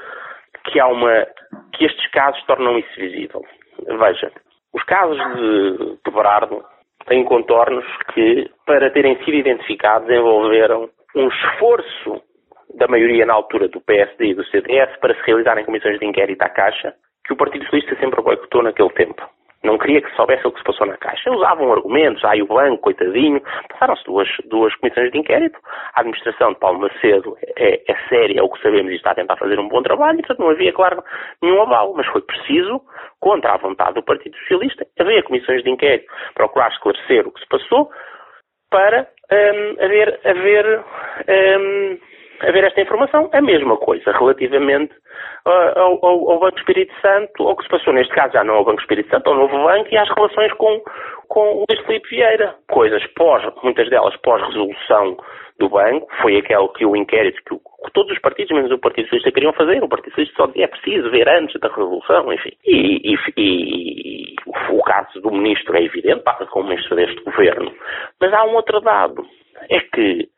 que 0.65 0.81
há 0.81 0.89
uma 0.89 1.27
que 1.73 1.85
estes 1.85 2.11
casos 2.11 2.43
tornam 2.47 2.79
isso 2.79 2.97
visível? 2.97 3.45
Veja, 3.87 4.33
os 4.73 4.83
casos 4.85 5.19
de, 5.37 5.99
de 6.05 6.11
Berardo 6.11 6.65
têm 7.07 7.25
contornos 7.25 7.85
que, 8.13 8.51
para 8.67 8.91
terem 8.91 9.17
sido 9.25 9.35
identificados, 9.35 10.11
envolveram 10.11 10.91
um 11.15 11.29
esforço 11.29 12.23
da 12.75 12.89
maioria 12.89 13.25
na 13.25 13.35
altura 13.35 13.69
do 13.69 13.81
PSD 13.81 14.27
e 14.27 14.35
do 14.35 14.45
CDS 14.47 14.97
para 15.01 15.15
se 15.15 15.23
realizarem 15.23 15.65
comissões 15.65 15.99
de 15.99 16.07
inquérito 16.07 16.43
à 16.43 16.49
Caixa, 16.49 16.95
que 17.25 17.33
o 17.33 17.37
Partido 17.37 17.65
Socialista 17.65 17.97
sempre 17.97 18.21
boicotou 18.21 18.63
naquele 18.63 18.91
tempo. 18.91 19.23
Não 19.67 19.79
queria 19.79 20.01
que 20.01 20.15
soubesse 20.15 20.47
o 20.47 20.53
que 20.53 20.59
se 20.59 20.65
passou 20.65 20.87
na 20.87 20.97
Caixa. 20.97 21.29
Usavam 21.29 21.73
argumentos, 21.73 22.25
aí 22.25 22.41
o 22.41 22.47
banco, 22.47 22.83
coitadinho. 22.83 23.43
Passaram-se 23.69 24.05
duas, 24.05 24.29
duas 24.45 24.73
comissões 24.77 25.11
de 25.11 25.19
inquérito. 25.19 25.59
A 25.93 26.01
administração 26.01 26.53
de 26.53 26.61
Paulo 26.61 26.79
Macedo 26.79 27.37
é, 27.57 27.83
é 27.91 27.97
séria, 28.09 28.39
é 28.39 28.43
o 28.43 28.49
que 28.49 28.63
sabemos, 28.63 28.93
e 28.93 28.95
está 28.95 29.11
a 29.11 29.17
tentar 29.17 29.37
fazer 29.37 29.59
um 29.59 29.69
bom 29.69 29.83
trabalho, 29.83 30.21
e 30.21 30.23
portanto 30.23 30.39
não 30.39 30.51
havia, 30.51 30.73
claro, 30.73 31.03
nenhum 31.43 31.61
aval. 31.63 31.95
Mas 31.97 32.07
foi 32.07 32.23
preciso, 32.23 32.81
contra 33.21 33.55
a 33.55 33.57
vontade 33.57 33.95
do 33.95 34.05
Partido 34.05 34.37
Socialista, 34.39 34.87
haver 35.01 35.25
comissões 35.25 35.65
de 35.65 35.71
inquérito, 35.71 36.07
procurar 36.35 36.71
esclarecer 36.71 37.27
o 37.27 37.33
que 37.33 37.41
se 37.41 37.49
passou, 37.49 37.91
para 38.71 39.09
um, 39.33 39.85
haver, 39.85 40.21
haver, 40.25 40.85
um, 41.59 41.99
haver 42.41 42.65
esta 42.65 42.81
informação. 42.81 43.29
A 43.33 43.41
mesma 43.41 43.77
coisa 43.77 44.13
relativamente 44.13 44.93
uh, 45.47 45.79
ao, 45.79 46.05
ao, 46.05 46.31
ao, 46.31 46.41
Banco 46.41 46.59
Espírito 46.59 46.93
Santo, 47.01 47.49
ao 47.49 47.57
que 47.57 47.65
se 47.65 47.69
passou 47.69 47.93
neste 47.93 48.15
caso 48.15 48.33
já 48.33 48.45
não 48.45 48.57
ao 48.57 48.65
Banco 48.65 48.81
Espírito 48.81 49.11
Santo, 49.11 49.29
ao 49.29 49.37
novo 49.37 49.63
banco 49.65 49.89
e 49.91 49.97
às 49.97 50.09
relações 50.09 50.53
com, 50.55 50.81
com 51.29 51.41
o 51.41 51.65
Luís 51.69 51.87
Filipe 51.87 52.09
Vieira. 52.09 52.55
Coisas 52.69 53.05
pós, 53.15 53.43
muitas 53.63 53.89
delas 53.91 54.17
pós-resolução 54.19 55.17
do 55.59 55.69
banco, 55.69 56.07
foi 56.21 56.37
aquele 56.37 56.69
que 56.69 56.85
o 56.85 56.95
inquérito 56.95 57.41
que, 57.47 57.55
o, 57.55 57.59
que, 57.59 57.93
todos 57.93 58.13
os 58.13 58.19
partidos, 58.19 58.55
menos 58.55 58.71
o 58.71 58.79
Partido 58.79 59.05
Socialista, 59.05 59.33
queriam 59.33 59.53
fazer. 59.53 59.83
O 59.83 59.89
Partido 59.89 60.11
Socialista 60.11 60.37
só 60.37 60.47
dizia 60.47 60.65
é 60.65 60.69
preciso 60.69 61.11
ver 61.11 61.29
antes 61.29 61.59
da 61.61 61.69
resolução, 61.69 62.33
enfim. 62.33 62.53
E, 62.65 63.15
e, 63.15 63.17
e 63.37 64.37
o 64.71 64.83
caso 64.83 65.21
do 65.21 65.31
ministro 65.31 65.77
é 65.77 65.83
evidente, 65.83 66.23
passa 66.23 66.47
com 66.47 66.61
o 66.61 66.65
ministro 66.65 66.97
deste 66.97 67.23
governo. 67.23 67.73
Mas 68.21 68.33
há 68.33 68.45
um 68.45 68.55
outro 68.55 68.81
dado, 68.81 69.27
é 69.71 69.81
que 69.81 70.29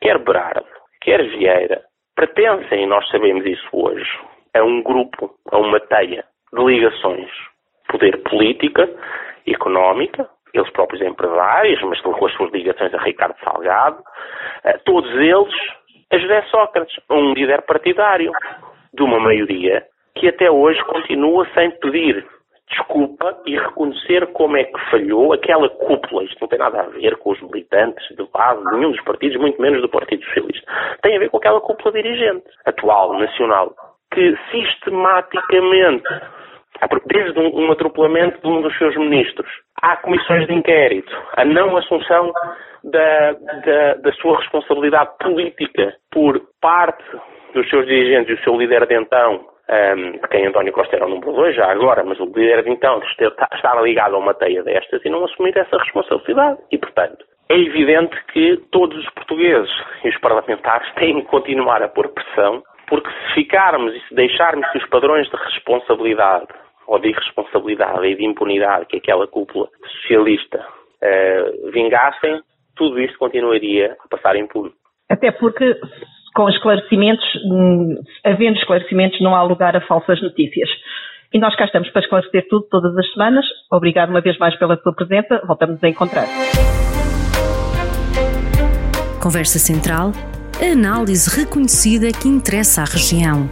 quer 0.00 0.18
Berardo, 0.18 0.66
quer 1.02 1.22
Vieira, 1.28 1.82
pertencem, 2.16 2.84
e 2.84 2.86
nós 2.86 3.06
sabemos 3.08 3.44
isso 3.46 3.68
hoje, 3.72 4.10
a 4.54 4.62
um 4.62 4.82
grupo, 4.82 5.30
a 5.50 5.58
uma 5.58 5.80
teia 5.80 6.24
de 6.52 6.64
ligações. 6.64 7.30
Poder 7.88 8.22
política, 8.22 8.88
económica, 9.46 10.28
eles 10.54 10.70
próprios 10.70 11.02
empresários, 11.02 11.82
mas 11.82 12.00
com 12.00 12.26
as 12.26 12.32
suas 12.34 12.52
ligações 12.52 12.92
a 12.94 13.02
Ricardo 13.02 13.36
Salgado, 13.42 14.02
todos 14.84 15.10
eles 15.12 15.54
a 16.12 16.18
José 16.18 16.42
Sócrates, 16.50 16.94
um 17.10 17.32
líder 17.32 17.62
partidário 17.62 18.30
de 18.92 19.02
uma 19.02 19.18
maioria 19.18 19.82
que 20.14 20.28
até 20.28 20.50
hoje 20.50 20.82
continua 20.84 21.48
sem 21.54 21.70
pedir 21.78 22.26
desculpa 22.72 23.38
e 23.46 23.56
reconhecer 23.56 24.26
como 24.32 24.56
é 24.56 24.64
que 24.64 24.90
falhou 24.90 25.32
aquela 25.32 25.68
cúpula. 25.68 26.24
Isto 26.24 26.38
não 26.40 26.48
tem 26.48 26.58
nada 26.58 26.80
a 26.80 26.88
ver 26.88 27.16
com 27.18 27.30
os 27.30 27.40
militantes 27.42 28.04
de 28.16 28.26
base 28.32 28.64
de 28.64 28.76
nenhum 28.76 28.90
dos 28.90 29.04
partidos, 29.04 29.40
muito 29.40 29.60
menos 29.60 29.80
do 29.82 29.88
Partido 29.88 30.24
Socialista. 30.24 30.66
Tem 31.02 31.16
a 31.16 31.18
ver 31.18 31.30
com 31.30 31.36
aquela 31.36 31.60
cúpula 31.60 31.92
dirigente, 31.92 32.44
atual, 32.64 33.18
nacional, 33.18 33.74
que 34.12 34.36
sistematicamente, 34.50 36.04
desde 37.06 37.38
um, 37.38 37.66
um 37.66 37.72
atropelamento 37.72 38.40
de 38.40 38.48
um 38.48 38.62
dos 38.62 38.76
seus 38.78 38.96
ministros, 38.96 39.48
há 39.80 39.96
comissões 39.96 40.46
de 40.46 40.54
inquérito, 40.54 41.12
a 41.36 41.44
não 41.44 41.76
assunção 41.76 42.32
da, 42.84 43.32
da, 43.32 43.94
da 43.94 44.12
sua 44.14 44.38
responsabilidade 44.38 45.10
política 45.20 45.94
por 46.10 46.40
parte 46.60 47.04
dos 47.54 47.68
seus 47.68 47.86
dirigentes 47.86 48.30
e 48.30 48.40
o 48.40 48.44
seu 48.44 48.56
líder 48.56 48.86
de 48.86 48.94
então, 48.94 49.51
um, 49.68 50.12
de 50.12 50.28
quem 50.28 50.46
António 50.46 50.72
Costa 50.72 50.96
era 50.96 51.06
o 51.06 51.08
número 51.08 51.32
2 51.32 51.54
já 51.54 51.70
agora, 51.70 52.04
mas 52.04 52.18
o 52.20 52.24
líder 52.24 52.64
de 52.64 52.70
então 52.70 53.00
estava 53.54 53.80
ligado 53.82 54.16
a 54.16 54.18
uma 54.18 54.34
teia 54.34 54.62
destas 54.62 55.04
e 55.04 55.08
não 55.08 55.24
assumir 55.24 55.56
essa 55.56 55.78
responsabilidade. 55.78 56.58
E, 56.70 56.78
portanto, 56.78 57.24
é 57.48 57.58
evidente 57.58 58.16
que 58.32 58.56
todos 58.70 58.98
os 58.98 59.10
portugueses 59.14 59.70
e 60.04 60.08
os 60.08 60.18
parlamentares 60.18 60.92
têm 60.96 61.20
que 61.20 61.26
continuar 61.28 61.82
a 61.82 61.88
pôr 61.88 62.08
pressão, 62.08 62.62
porque 62.88 63.08
se 63.10 63.34
ficarmos 63.34 63.94
e 63.94 64.00
se 64.08 64.14
deixarmos 64.14 64.68
que 64.70 64.78
os 64.78 64.88
padrões 64.88 65.28
de 65.28 65.36
responsabilidade 65.36 66.48
ou 66.86 66.98
de 66.98 67.08
irresponsabilidade 67.08 68.06
e 68.06 68.16
de 68.16 68.24
impunidade 68.24 68.86
que 68.86 68.96
aquela 68.96 69.26
cúpula 69.26 69.68
socialista 69.86 70.58
uh, 70.58 71.70
vingassem, 71.70 72.42
tudo 72.76 73.00
isto 73.00 73.18
continuaria 73.18 73.96
a 74.04 74.08
passar 74.08 74.36
impune. 74.36 74.72
Até 75.10 75.30
porque, 75.30 75.78
com 76.34 76.48
esclarecimentos, 76.48 77.24
hum, 77.44 77.96
havendo 78.24 78.58
esclarecimentos, 78.58 79.20
não 79.20 79.34
há 79.34 79.42
lugar 79.42 79.76
a 79.76 79.80
falsas 79.80 80.20
notícias. 80.22 80.68
E 81.32 81.38
nós 81.38 81.54
cá 81.56 81.64
estamos 81.64 81.88
para 81.90 82.02
esclarecer 82.02 82.46
tudo 82.48 82.66
todas 82.70 82.96
as 82.96 83.10
semanas. 83.12 83.44
Obrigado 83.70 84.10
uma 84.10 84.20
vez 84.20 84.36
mais 84.38 84.54
pela 84.58 84.76
sua 84.82 84.94
presença. 84.94 85.40
Voltamos 85.46 85.82
a 85.82 85.88
encontrar. 85.88 86.26
Conversa 89.22 89.58
Central, 89.58 90.12
a 90.60 90.72
análise 90.72 91.30
reconhecida 91.40 92.08
que 92.12 92.28
interessa 92.28 92.82
à 92.82 92.84
região. 92.84 93.48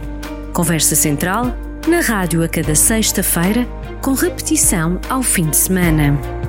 Conversa 0.53 0.95
Central, 0.95 1.45
na 1.87 2.01
rádio 2.01 2.43
a 2.43 2.47
cada 2.47 2.75
sexta-feira, 2.75 3.65
com 4.03 4.13
repetição 4.13 4.99
ao 5.09 5.23
fim 5.23 5.49
de 5.49 5.55
semana. 5.55 6.40